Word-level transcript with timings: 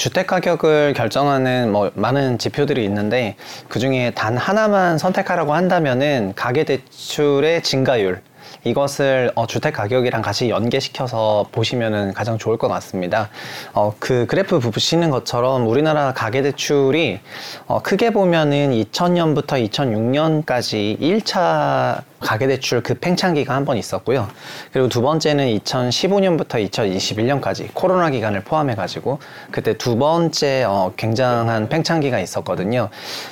주택 0.00 0.28
가격을 0.28 0.94
결정하는 0.94 1.70
뭐 1.72 1.90
많은 1.94 2.38
지표들이 2.38 2.82
있는데 2.84 3.36
그 3.68 3.78
중에 3.78 4.12
단 4.12 4.34
하나만 4.38 4.96
선택하라고 4.96 5.52
한다면은 5.52 6.32
가계 6.34 6.64
대출의 6.64 7.62
증가율 7.62 8.22
이것을 8.64 9.32
어, 9.34 9.46
주택 9.46 9.74
가격이랑 9.74 10.22
같이 10.22 10.50
연계시켜서 10.50 11.46
보시면 11.52 12.14
가장 12.14 12.38
좋을 12.38 12.56
것 12.58 12.68
같습니다. 12.68 13.28
어, 13.72 13.92
그 13.98 14.26
그래프 14.26 14.58
보시는 14.60 15.10
것처럼 15.10 15.66
우리나라 15.66 16.12
가계대출이 16.12 17.20
어, 17.66 17.80
크게 17.82 18.10
보면은 18.10 18.70
2000년부터 18.72 19.68
2006년까지 19.70 20.98
1차 21.00 22.02
가계대출 22.20 22.82
급팽창기가 22.82 23.54
한 23.54 23.64
번 23.64 23.76
있었고요. 23.76 24.28
그리고 24.72 24.88
두 24.88 25.00
번째는 25.02 25.46
2015년부터 25.58 26.68
2021년까지 26.70 27.68
코로나 27.74 28.10
기간을 28.10 28.42
포함해가지고 28.42 29.18
그때 29.50 29.74
두 29.76 29.96
번째 29.96 30.64
어, 30.66 30.92
굉장한 30.96 31.68
팽창기가 31.68 32.18
있었거든요. 32.20 32.88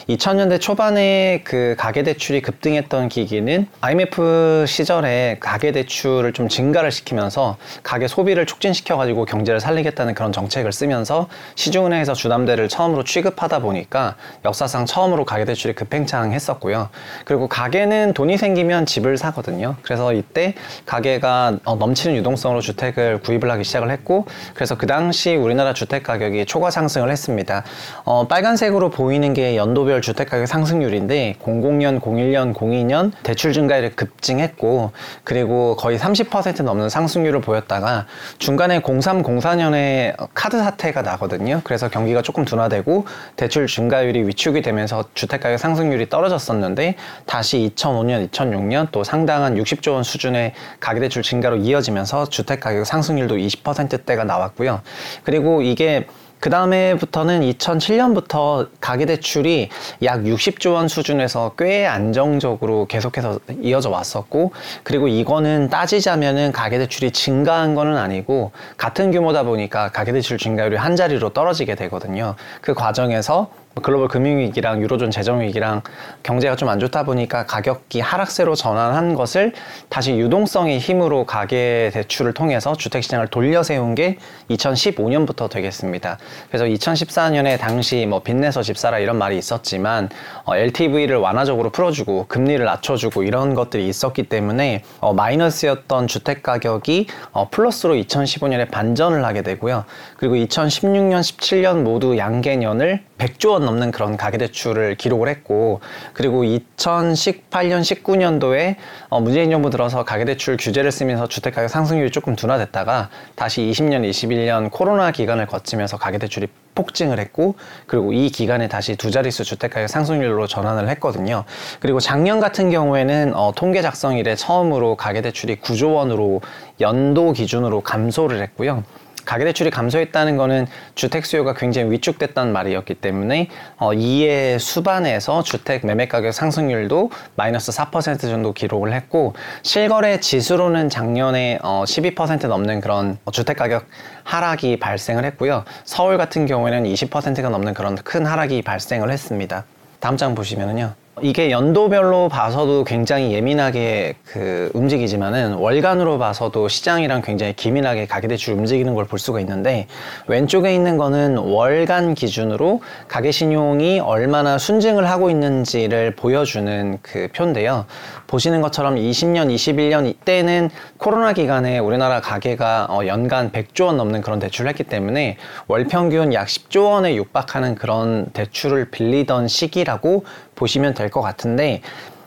2000년대 0.08 0.60
초반에 0.60 1.42
그 1.44 1.74
가계대출이 1.78 2.42
급등했던 2.42 3.08
기기는 3.08 3.66
IMF 3.80 4.64
시절 4.68 4.97
에 5.04 5.36
가계 5.40 5.72
대출을 5.72 6.32
좀 6.32 6.48
증가를 6.48 6.90
시키면서 6.90 7.56
가계 7.82 8.08
소비를 8.08 8.46
촉진시켜 8.46 8.96
가지고 8.96 9.24
경제를 9.24 9.60
살리겠다는 9.60 10.14
그런 10.14 10.32
정책을 10.32 10.72
쓰면서 10.72 11.28
시중은행에서 11.54 12.14
주담대를 12.14 12.68
처음으로 12.68 13.04
취급하다 13.04 13.60
보니까 13.60 14.16
역사상 14.44 14.86
처음으로 14.86 15.24
가계 15.24 15.44
대출이 15.44 15.74
급팽창했었고요. 15.74 16.88
그리고 17.24 17.48
가계는 17.48 18.14
돈이 18.14 18.36
생기면 18.36 18.86
집을 18.86 19.16
사거든요. 19.16 19.76
그래서 19.82 20.12
이때 20.12 20.54
가게가 20.86 21.58
어, 21.64 21.76
넘치는 21.76 22.16
유동성으로 22.16 22.60
주택을 22.60 23.20
구입을 23.20 23.50
하기 23.50 23.64
시작을 23.64 23.90
했고 23.90 24.26
그래서 24.54 24.76
그 24.76 24.86
당시 24.86 25.34
우리나라 25.34 25.72
주택 25.72 26.02
가격이 26.02 26.46
초과 26.46 26.70
상승을 26.70 27.10
했습니다. 27.10 27.64
어, 28.04 28.26
빨간색으로 28.26 28.90
보이는 28.90 29.34
게 29.34 29.56
연도별 29.56 30.02
주택 30.02 30.30
가격 30.30 30.46
상승률인데 30.46 31.36
00년, 31.42 32.00
01년, 32.00 32.54
02년 32.54 33.12
대출 33.22 33.52
증가율이 33.52 33.90
급증했고 33.90 34.87
그리고 35.24 35.76
거의 35.76 35.98
30% 35.98 36.62
넘는 36.62 36.88
상승률을 36.88 37.40
보였다가 37.40 38.06
중간에 38.38 38.80
03, 38.80 39.22
04년에 39.22 40.14
카드 40.34 40.58
사태가 40.58 41.02
나거든요. 41.02 41.60
그래서 41.64 41.88
경기가 41.88 42.22
조금 42.22 42.44
둔화되고 42.44 43.06
대출 43.36 43.66
증가율이 43.66 44.26
위축이 44.28 44.62
되면서 44.62 45.04
주택 45.14 45.40
가격 45.40 45.58
상승률이 45.58 46.08
떨어졌었는데 46.08 46.96
다시 47.26 47.72
2005년, 47.76 48.30
2006년 48.30 48.78
2016년 48.78 48.88
또 48.92 49.04
상당한 49.04 49.56
60조 49.56 49.94
원 49.94 50.02
수준의 50.02 50.52
가계대출 50.80 51.22
증가로 51.22 51.56
이어지면서 51.56 52.26
주택가격 52.28 52.86
상승률도 52.86 53.36
20%대가 53.36 54.24
나왔고요. 54.24 54.82
그리고 55.24 55.62
이게 55.62 56.06
그 56.40 56.50
다음에부터는 56.50 57.40
2007년부터 57.40 58.68
가계대출이 58.80 59.70
약 60.02 60.22
60조 60.22 60.74
원 60.74 60.88
수준에서 60.88 61.52
꽤 61.58 61.86
안정적으로 61.86 62.86
계속해서 62.86 63.40
이어져 63.62 63.90
왔었고, 63.90 64.52
그리고 64.82 65.08
이거는 65.08 65.68
따지자면은 65.68 66.52
가계대출이 66.52 67.10
증가한 67.10 67.74
거는 67.74 67.96
아니고, 67.96 68.52
같은 68.76 69.10
규모다 69.10 69.42
보니까 69.42 69.90
가계대출 69.90 70.38
증가율이 70.38 70.76
한 70.76 70.96
자리로 70.96 71.30
떨어지게 71.30 71.74
되거든요. 71.74 72.34
그 72.60 72.74
과정에서 72.74 73.38
뭐 73.38 73.48
글로벌 73.80 74.06
금융위기랑 74.08 74.80
유로존 74.80 75.10
재정위기랑 75.10 75.82
경제가 76.22 76.54
좀 76.54 76.68
안 76.68 76.78
좋다 76.78 77.04
보니까 77.04 77.46
가격이 77.46 78.00
하락세로 78.00 78.54
전환한 78.54 79.14
것을 79.14 79.52
다시 79.88 80.16
유동성의 80.16 80.78
힘으로 80.78 81.24
가계 81.24 81.90
대출을 81.94 82.34
통해서 82.34 82.76
주택시장을 82.76 83.28
돌려 83.28 83.62
세운 83.62 83.94
게 83.94 84.18
2015년부터 84.50 85.48
되겠습니다. 85.50 86.18
그래서 86.48 86.64
2014년에 86.66 87.58
당시 87.58 88.06
뭐 88.06 88.22
빚내서 88.22 88.62
집 88.62 88.76
사라 88.76 88.98
이런 88.98 89.16
말이 89.16 89.38
있었지만 89.38 90.10
어, 90.44 90.56
LTV를 90.56 91.16
완화적으로 91.16 91.70
풀어주고 91.70 92.26
금리를 92.28 92.64
낮춰주고 92.64 93.22
이런 93.22 93.54
것들이 93.54 93.88
있었기 93.88 94.24
때문에 94.24 94.82
어, 95.00 95.14
마이너스였던 95.14 96.06
주택 96.06 96.42
가격이 96.42 97.06
어, 97.32 97.48
플러스로 97.50 97.94
2015년에 97.94 98.70
반전을 98.70 99.24
하게 99.24 99.42
되고요. 99.42 99.84
그리고 100.16 100.34
2016년, 100.34 101.20
17년 101.20 101.82
모두 101.82 102.18
양계년을 102.18 103.02
100조 103.18 103.50
원 103.50 103.64
넘는 103.68 103.90
그런 103.90 104.16
가계대출을 104.16 104.96
기록을 104.96 105.28
했고 105.28 105.80
그리고 106.14 106.42
2018년 106.42 107.82
19년도에 107.82 108.76
어, 109.10 109.20
문재인 109.20 109.50
정부 109.50 109.70
들어서 109.70 110.04
가계대출 110.04 110.56
규제를 110.58 110.90
쓰면서 110.90 111.28
주택가격 111.28 111.68
상승률이 111.68 112.10
조금 112.10 112.34
둔화됐다가 112.34 113.10
다시 113.34 113.62
20년 113.62 114.08
21년 114.08 114.70
코로나 114.70 115.10
기간을 115.10 115.46
거치면서 115.46 115.98
가계대출이 115.98 116.48
폭증을 116.74 117.18
했고 117.18 117.56
그리고 117.86 118.12
이 118.12 118.30
기간에 118.30 118.68
다시 118.68 118.94
두 118.94 119.10
자릿수 119.10 119.44
주택가격 119.44 119.88
상승률로 119.88 120.46
전환을 120.46 120.88
했거든요. 120.90 121.44
그리고 121.80 121.98
작년 121.98 122.38
같은 122.38 122.70
경우에는 122.70 123.34
어, 123.34 123.52
통계 123.54 123.82
작성 123.82 124.16
이래 124.16 124.36
처음으로 124.36 124.94
가계대출이 124.96 125.56
9조 125.56 125.94
원으로 125.94 126.40
연도 126.80 127.32
기준으로 127.32 127.80
감소를 127.80 128.40
했고요. 128.42 128.84
가계 129.28 129.44
대출이 129.44 129.68
감소했다는 129.68 130.38
거는 130.38 130.66
주택 130.94 131.26
수요가 131.26 131.52
굉장히 131.52 131.90
위축됐다는 131.90 132.50
말이었기 132.50 132.94
때문에 132.94 133.48
어, 133.76 133.92
이에 133.92 134.56
수반해서 134.56 135.42
주택 135.42 135.84
매매 135.84 136.08
가격 136.08 136.32
상승률도 136.32 137.10
마이너스 137.36 137.70
4% 137.70 138.22
정도 138.22 138.54
기록을 138.54 138.94
했고 138.94 139.34
실거래 139.62 140.18
지수로는 140.18 140.88
작년에 140.88 141.58
어, 141.62 141.84
12% 141.86 142.46
넘는 142.46 142.80
그런 142.80 143.18
주택 143.30 143.58
가격 143.58 143.84
하락이 144.24 144.78
발생을 144.78 145.26
했고요. 145.26 145.64
서울 145.84 146.16
같은 146.16 146.46
경우에는 146.46 146.84
20%가 146.84 147.50
넘는 147.50 147.74
그런 147.74 147.96
큰 147.96 148.24
하락이 148.24 148.62
발생을 148.62 149.10
했습니다. 149.10 149.64
다음 150.00 150.16
장 150.16 150.34
보시면은요. 150.34 150.94
이게 151.22 151.50
연도별로 151.50 152.28
봐서도 152.28 152.84
굉장히 152.84 153.32
예민하게 153.32 154.14
그 154.24 154.70
움직이지만은 154.74 155.54
월간으로 155.54 156.18
봐서도 156.18 156.68
시장이랑 156.68 157.22
굉장히 157.22 157.52
기민하게 157.54 158.06
가계대출 158.06 158.54
움직이는 158.54 158.94
걸 158.94 159.08
볼 159.08 159.18
수가 159.18 159.40
있는데 159.40 159.86
왼쪽에 160.26 160.74
있는 160.74 160.98
거는 160.98 161.38
월간 161.38 162.14
기준으로 162.14 162.82
가계신용이 163.08 164.00
얼마나 164.00 164.58
순증을 164.58 165.08
하고 165.08 165.30
있는지를 165.30 166.14
보여주는 166.14 166.98
그 167.00 167.28
표인데요. 167.34 167.86
보시는 168.26 168.60
것처럼 168.60 168.96
20년, 168.96 169.52
21년 169.54 170.06
이때는 170.06 170.68
코로나 170.98 171.32
기간에 171.32 171.78
우리나라 171.78 172.20
가계가 172.20 172.88
어 172.90 173.06
연간 173.06 173.50
100조 173.50 173.86
원 173.86 173.96
넘는 173.96 174.20
그런 174.20 174.38
대출을 174.38 174.68
했기 174.68 174.84
때문에 174.84 175.38
월 175.66 175.84
평균 175.86 176.34
약 176.34 176.46
10조 176.46 176.92
원에 176.92 177.14
육박하는 177.16 177.74
그런 177.74 178.26
대출을 178.34 178.90
빌리던 178.90 179.48
시기라고 179.48 180.24
보시면 180.58 180.94
될 180.94 181.08
것 181.08 181.22
같은데 181.22 181.80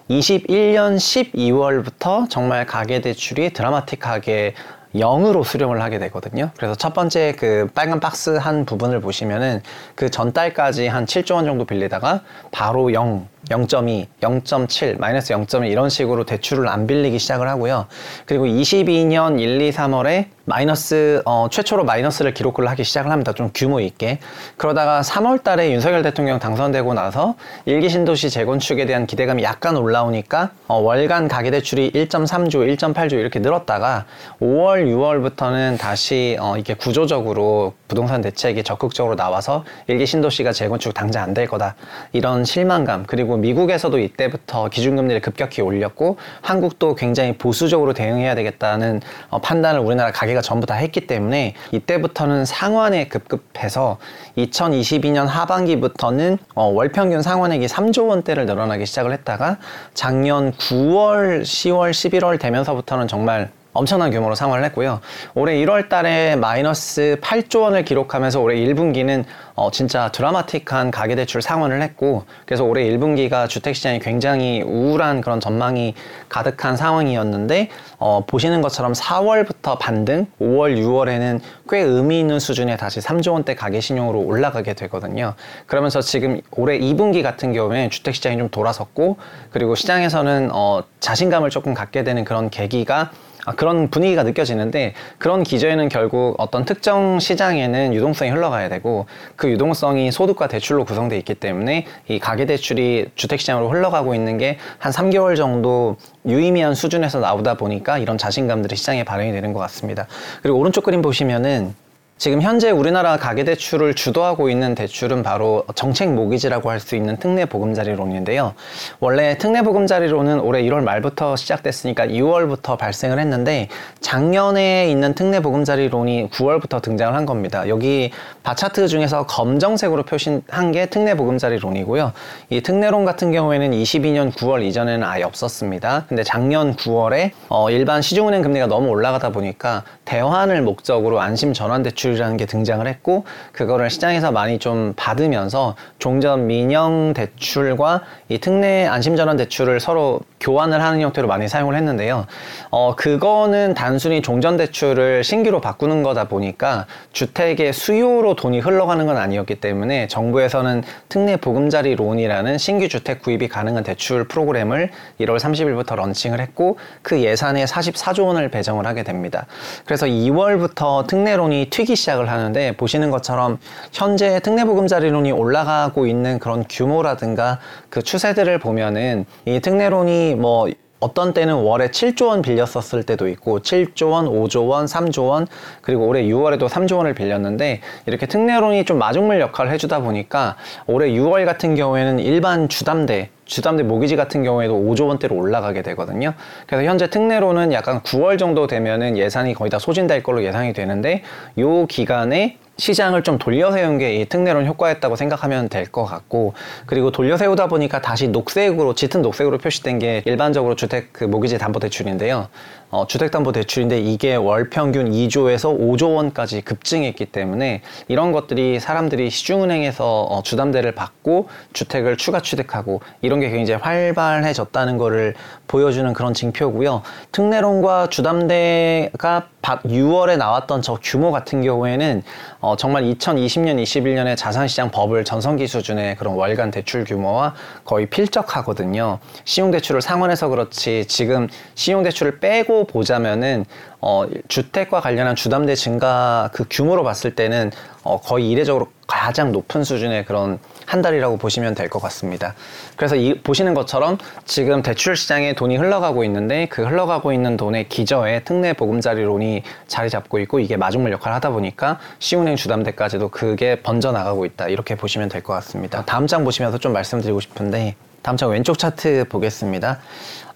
21년 0.10 0.98
12월부터 0.98 2.30
정말 2.30 2.66
가계 2.66 3.02
대출이 3.02 3.52
드라마틱하게 3.54 4.56
0으로 4.96 5.44
수령을 5.46 5.82
하게 5.82 6.00
되거든요. 6.00 6.52
그래서 6.58 6.76
첫 6.76 6.94
번째 6.94 7.34
그 7.38 7.70
빨간 7.74 8.00
박스 8.02 8.32
한 8.32 8.66
부분을 8.66 9.00
보시면은 9.00 9.62
그 9.96 10.10
전달까지 10.10 10.88
한 10.88 11.06
7조 11.06 11.36
원 11.36 11.46
정도 11.46 11.64
빌리다가 11.64 12.24
바로 12.52 12.92
0 12.92 13.28
0.2, 13.50 14.06
0.7, 14.22 15.00
마이너스 15.00 15.34
0.1 15.34 15.70
이런 15.70 15.90
식으로 15.90 16.26
대출을 16.26 16.68
안 16.68 16.86
빌리기 16.86 17.18
시작을 17.18 17.50
하고요. 17.50 17.88
그리고 18.26 18.46
22년 18.46 19.40
1, 19.40 19.60
2, 19.62 19.72
3월에 19.72 20.26
마이너스 20.46 21.22
어, 21.26 21.48
최초로 21.50 21.86
마이너스를 21.86 22.34
기록을 22.34 22.68
하기 22.70 22.84
시작을 22.84 23.12
합니다. 23.12 23.32
좀 23.34 23.52
규모 23.54 23.80
있게. 23.80 24.20
그러다가 24.58 25.02
3월 25.02 25.44
달에 25.44 25.72
윤석열 25.72 26.02
대통령 26.02 26.40
당선되고 26.40 26.94
나서 26.94 27.36
일기 27.66 27.90
신도시 27.90 28.30
재건축에 28.30 28.86
대한 28.86 29.06
기대감이 29.08 29.44
약간 29.44 29.78
올라오니까 29.78 30.52
어, 30.68 30.76
월간 30.80 31.28
가계 31.28 31.52
대출이 31.52 31.92
1.3조, 31.92 32.78
1.8조 32.78 33.14
이렇게 33.14 33.40
늘었다가 33.40 34.06
5월, 34.42 34.86
6월부터는 34.86 35.78
다시 35.80 36.38
어, 36.40 36.58
이게 36.58 36.74
구조적으로 36.74 37.74
부동산 37.88 38.22
대책이 38.22 38.64
적극적으로 38.64 39.16
나와서 39.16 39.64
일기 39.88 40.06
신도시가 40.06 40.52
재건축 40.54 40.94
당장 40.94 41.24
안 41.24 41.32
될 41.34 41.48
거다. 41.48 41.76
이런 42.12 42.44
실망감 42.44 43.06
그리고 43.08 43.31
미국에서도 43.38 43.98
이때부터 44.00 44.70
기준금리를 44.70 45.22
급격히 45.22 45.62
올렸고 45.62 46.18
한국도 46.42 46.96
굉장히 46.96 47.38
보수적으로 47.38 47.94
대응해야 47.94 48.36
되겠다는 48.36 49.02
어, 49.30 49.40
판단을 49.40 49.80
우리나라 49.80 50.12
가계가 50.12 50.42
전부 50.42 50.66
다 50.66 50.76
했기 50.76 51.08
때문에 51.08 51.56
이때부터는 51.72 52.46
상환에 52.46 53.08
급급해서 53.08 53.98
2022년 54.38 55.26
하반기부터는 55.26 56.38
어, 56.56 56.66
월 56.66 56.90
평균 56.90 57.22
상환액이 57.22 57.66
3조 57.68 58.10
원대를 58.10 58.46
늘어나기 58.46 58.86
시작을 58.86 59.12
했다가 59.14 59.58
작년 59.94 60.52
9월, 60.54 61.42
10월, 61.42 61.92
11월 61.92 62.40
되면서부터는 62.40 63.08
정말 63.08 63.50
엄청난 63.74 64.12
규모로 64.12 64.36
상환을 64.36 64.66
했고요. 64.66 65.00
올해 65.34 65.56
1월 65.56 65.88
달에 65.88 66.36
마이너스 66.36 67.18
8조 67.22 67.62
원을 67.62 67.86
기록하면서 67.86 68.42
올해 68.42 68.58
1분기는 68.58 69.24
어, 69.56 69.72
진짜 69.72 70.10
드라마틱한 70.12 70.92
가계대출 70.92 71.42
상환을 71.42 71.82
했고 71.82 72.26
그래서 72.46 72.66
올해 72.66 72.84
1분기가 72.84 73.48
주택시장이 73.48 74.00
굉장히 74.00 74.62
우울한 74.62 75.22
그런 75.22 75.40
전망이 75.40 75.94
가득한 76.28 76.76
상황이었는데 76.76 77.70
어, 77.98 78.26
보시는 78.26 78.62
것처럼 78.62 78.92
4월부터 78.94 79.80
반등, 79.80 80.26
5월, 80.42 80.78
6월에는 80.78 81.40
꽤 81.70 81.80
의미 81.80 82.20
있는 82.20 82.40
수준에 82.40 82.76
다시 82.76 83.00
3조 83.00 83.34
원대 83.34 83.56
가계신용으로 83.56 84.20
올라가게 84.20 84.74
되거든요. 84.74 85.36
그러면서 85.68 86.02
지금 86.02 86.42
올해 86.52 86.78
2분기 86.80 87.24
같은 87.24 87.54
경우에 87.54 87.88
주택시장이 87.90 88.38
좀 88.38 88.50
돌아섰고 88.50 89.18
그리고 89.52 89.76
시장에서는 89.76 90.50
어, 90.52 90.84
자신감을 91.00 91.50
조금 91.50 91.74
갖게 91.74 92.04
되는 92.04 92.26
그런 92.26 92.50
계기가 92.50 92.92
아, 93.02 93.12
그런 93.56 93.90
분위기가 93.90 94.24
느껴지는데 94.24 94.94
그런 95.18 95.44
기저에는 95.44 95.90
결국 95.90 96.36
어떤 96.38 96.66
특정 96.66 97.20
시장에는 97.20 97.94
유동성이 97.94 98.32
흘러가야 98.32 98.70
되고 98.70 99.06
그 99.36 99.50
유동성이 99.50 100.12
소득과 100.12 100.48
대출로 100.48 100.86
구성되어 100.86 101.18
있기 101.20 101.36
때문에 101.36 101.86
이 102.08 102.20
가계 102.20 102.46
대출이 102.46 103.08
주택 103.16 103.40
시장으로 103.40 103.70
흘러가고 103.70 104.16
있는 104.16 104.38
게 104.38 104.58
한 104.78 104.92
3개월 104.92 105.36
정도 105.36 105.96
유의미한 106.26 106.76
수준에서 106.76 107.20
나오다 107.20 107.56
보니까 107.56 107.98
이런 107.98 108.18
자신감들이 108.18 108.76
시장에 108.76 109.04
반영이 109.04 109.32
되는 109.32 109.54
것 109.54 109.60
같습니다. 109.60 110.08
그리고 110.42 110.58
오른쪽 110.60 110.84
그림 110.84 111.02
보시면은 111.02 111.76
지금 112.22 112.40
현재 112.44 112.70
우리나라 112.70 113.18
가계대출을 113.18 113.96
주도하고 113.96 114.52
있는 114.52 114.76
대출은 114.76 115.24
바로 115.24 115.64
정책 115.74 116.14
모기지라고 116.14 116.70
할 116.70 116.80
수 116.80 116.96
있는 116.96 117.18
특례 117.18 117.46
보금자리론인데요. 117.46 118.54
원래 119.00 119.40
특례 119.40 119.64
보금자리론은 119.64 120.40
올해 120.40 120.62
1월 120.62 120.84
말부터 120.84 121.36
시작됐으니까 121.36 122.06
2월부터 122.06 122.78
발생을 122.78 123.18
했는데 123.18 123.70
작년에 124.02 124.88
있는 124.88 125.16
특례 125.16 125.40
보금자리론이 125.40 126.30
9월부터 126.30 126.84
등장을 126.84 127.16
한 127.16 127.26
겁니다. 127.26 127.68
여기 127.68 128.12
바 128.44 128.54
차트 128.54 128.88
중에서 128.88 129.26
검정색으로 129.26 130.04
표시한 130.04 130.72
게 130.72 130.86
특례 130.88 131.16
보금자리론이고요. 131.16 132.14
이 132.52 132.62
특례론 132.62 133.04
같은 133.04 133.32
경우에는 133.32 133.72
22년 133.72 134.32
9월 134.32 134.62
이전에는 134.64 135.08
아예 135.08 135.24
없었습니다. 135.24 136.06
근데 136.08 136.22
작년 136.24 136.76
9월에 136.76 137.32
어 137.50 137.72
일반 137.72 138.04
시중은행 138.04 138.44
금리가 138.44 138.68
너무 138.68 138.90
올라가다 138.90 139.32
보니까 139.32 139.84
대환을 140.06 140.62
목적으로 140.62 141.20
안심 141.20 141.54
전환 141.54 141.82
대출 141.82 142.11
대출이라는 142.12 142.38
게 142.38 142.46
등장을 142.46 142.86
했고 142.86 143.26
그거를 143.52 143.90
시장에서 143.90 144.32
많이 144.32 144.60
좀 144.60 144.94
받으면서 144.96 145.76
종전 146.00 146.48
민영 146.48 147.14
대출과 147.14 148.02
이 148.30 148.38
특례 148.40 148.86
안심전환 148.88 149.38
대출을 149.38 149.80
서로 149.80 150.20
교환을 150.40 150.82
하는 150.82 151.02
형태로 151.02 151.28
많이 151.28 151.48
사용을 151.48 151.76
했는데요. 151.76 152.26
어, 152.70 152.96
그거는 152.96 153.74
단순히 153.74 154.22
종전 154.22 154.58
대출을 154.58 155.24
신규로 155.24 155.62
바꾸는 155.62 156.04
거다 156.04 156.26
보니까 156.26 156.86
주택의 157.14 157.74
수요로 157.74 158.36
돈이 158.36 158.60
흘러가는 158.60 159.06
건 159.06 159.18
아니었기 159.18 159.56
때문에 159.56 160.08
정부에서는 160.08 160.84
특례 161.10 161.38
보금자리 161.38 161.96
론이라는 161.96 162.58
신규 162.58 162.88
주택 162.88 163.22
구입이 163.22 163.48
가능한 163.48 163.84
대출 163.84 164.28
프로그램을 164.28 164.90
1월 165.20 165.40
30일부터 165.40 165.96
런칭을 165.96 166.40
했고 166.40 166.78
그 167.02 167.22
예산에 167.22 167.66
44조 167.66 168.28
원을 168.28 168.50
배정을 168.50 168.86
하게 168.86 169.04
됩니다. 169.04 169.46
그래서 169.86 170.06
2월부터 170.06 171.08
특례론이 171.08 171.68
튀기 171.70 171.91
시작을 171.96 172.30
하는데 172.30 172.76
보시는 172.78 173.12
것처럼 173.12 173.60
현재 173.92 174.40
특례보금자리론이 174.40 175.32
올라가고 175.32 176.06
있는 176.06 176.40
그런 176.40 176.66
규모라든가 176.70 177.60
그 177.90 178.02
추세들을 178.02 178.60
보면은 178.60 179.26
이 179.46 179.60
특례론이 179.60 180.36
뭐 180.36 180.68
어떤 181.02 181.34
때는 181.34 181.56
월에 181.56 181.88
7조 181.88 182.28
원 182.28 182.42
빌렸었을 182.44 183.04
때도 183.04 183.28
있고 183.30 183.60
7조 183.60 184.12
원, 184.12 184.28
5조 184.28 184.70
원, 184.70 184.86
3조 184.86 185.28
원 185.28 185.48
그리고 185.82 186.08
올해 186.08 186.24
6월에도 186.24 186.70
3조 186.70 186.98
원을 186.98 187.16
빌렸는데 187.16 187.82
이렇게 188.06 188.28
특례론이 188.28 188.86
좀 188.86 189.00
마중물 189.00 189.42
역할을 189.42 189.72
해주다 189.72 190.02
보니까 190.02 190.56
올해 190.86 191.10
6월 191.10 191.44
같은 191.46 191.76
경우에는 191.76 192.20
일반 192.20 192.70
주담대 192.70 193.30
주담대 193.52 193.84
모기지 193.84 194.16
같은 194.16 194.44
경우에도 194.44 194.74
5조 194.76 195.08
원대로 195.08 195.36
올라가게 195.36 195.82
되거든요. 195.82 196.34
그래서 196.68 196.86
현재 196.86 197.10
특례로는 197.10 197.74
약간 197.74 198.00
9월 198.02 198.40
정도 198.40 198.66
되면은 198.66 199.18
예산이 199.18 199.54
거의 199.54 199.70
다 199.70 199.78
소진될 199.78 200.24
걸로 200.24 200.44
예상이 200.44 200.72
되는데 200.74 201.22
요 201.60 201.86
기간에 201.86 202.58
시장을 202.78 203.22
좀 203.24 203.38
돌려세운 203.38 203.98
게 204.00 204.16
이 204.16 204.26
특례론 204.26 204.66
효과였다고 204.66 205.16
생각하면 205.18 205.68
될 205.70 205.92
것 205.92 206.06
같고 206.06 206.54
그리고 206.86 207.12
돌려세우다 207.12 207.68
보니까 207.68 208.02
다시 208.02 208.30
녹색으로 208.30 208.96
짙은 208.96 209.22
녹색으로 209.22 209.58
표시된 209.58 210.00
게 210.00 210.24
일반적으로 210.26 210.76
주택 210.76 211.12
그 211.12 211.26
모기지 211.26 211.58
담보 211.58 211.80
대출인데요. 211.80 212.48
어, 212.92 213.08
주택담보대출인데 213.08 214.02
이게 214.02 214.36
월 214.36 214.70
평균 214.70 215.10
2조에서 215.10 215.80
5조 215.80 216.16
원까지 216.16 216.62
급증했기 216.62 217.26
때문에 217.26 217.82
이런 218.10 218.34
것들이 218.34 218.82
사람들이 218.82 219.30
시중은행에서 219.30 220.24
어, 220.24 220.44
주담대를 220.44 220.92
받고 220.94 221.48
주택을 221.72 222.18
추가 222.18 222.42
취득하고 222.42 223.02
이런 223.22 223.40
게 223.40 223.50
굉장히 223.50 223.82
활발해졌다는 223.82 224.98
것을 224.98 225.36
보여주는 225.68 226.12
그런 226.14 226.34
징표고요. 226.34 227.02
특례론과 227.32 228.10
주담대가 228.10 229.48
6월에 229.62 230.38
나왔던 230.38 230.82
저 230.82 230.98
규모 231.02 231.32
같은 231.32 231.62
경우에는 231.62 232.24
어, 232.62 232.76
정말 232.76 233.04
2020년, 233.04 233.82
21년에 233.82 234.38
자산시장 234.38 234.92
버블 234.92 235.26
전성기 235.26 235.66
수준의 235.66 236.16
그런 236.16 236.36
월간 236.36 236.70
대출 236.70 237.04
규모와 237.04 237.56
거의 237.84 238.06
필적하거든요. 238.06 239.18
신용대출을 239.46 240.02
상환해서 240.02 240.48
그렇지 240.48 241.06
지금 241.08 241.48
신용대출을 241.74 242.40
빼고 242.40 242.86
보자면은 242.86 243.66
어, 244.00 244.26
주택과 244.48 245.02
관련한 245.02 245.36
주담대 245.36 245.74
증가 245.76 246.50
그 246.54 246.66
규모로 246.70 247.04
봤을 247.04 247.36
때는 247.36 247.72
어, 248.04 248.20
거의 248.20 248.50
이례적으로 248.50 248.88
가장 249.08 249.52
높은 249.52 249.84
수준의 249.84 250.26
그런 250.26 250.58
한 250.86 251.02
달이라고 251.02 251.38
보시면 251.38 251.76
될 251.76 251.90
것 251.90 252.02
같습니다. 252.02 252.56
그래서 252.96 253.16
이, 253.16 253.40
보시는 253.42 253.74
것처럼 253.74 254.18
지금 254.46 254.82
대출 254.82 255.16
시장에 255.16 255.54
돈이 255.54 255.78
흘러가고 255.78 256.24
있는데 256.24 256.68
그 256.68 256.84
흘러가고 256.86 257.32
있는 257.34 257.58
돈의 257.58 257.90
기저에 257.90 258.44
특례 258.44 258.74
보금자리론이 258.74 259.64
자리 259.88 260.10
잡고 260.10 260.40
있고 260.40 260.60
이게 260.60 260.78
마중물 260.78 261.12
역할을 261.12 261.36
하다 261.36 261.52
보니까 261.52 262.00
시운행 262.20 262.56
주담대까지도 262.56 263.30
그게 263.30 263.82
번져 263.82 264.12
나가고 264.12 264.46
있다 264.46 264.68
이렇게 264.68 264.96
보시면 264.96 265.30
될 265.30 265.42
것 265.44 265.54
같습니다. 265.54 266.04
다음 266.06 266.28
장 266.28 266.44
보시면서 266.44 266.78
좀 266.78 266.94
말씀드리고 266.94 267.40
싶은데 267.40 267.96
다음 268.22 268.38
장 268.38 268.50
왼쪽 268.52 268.78
차트 268.78 269.26
보겠습니다. 269.30 270.00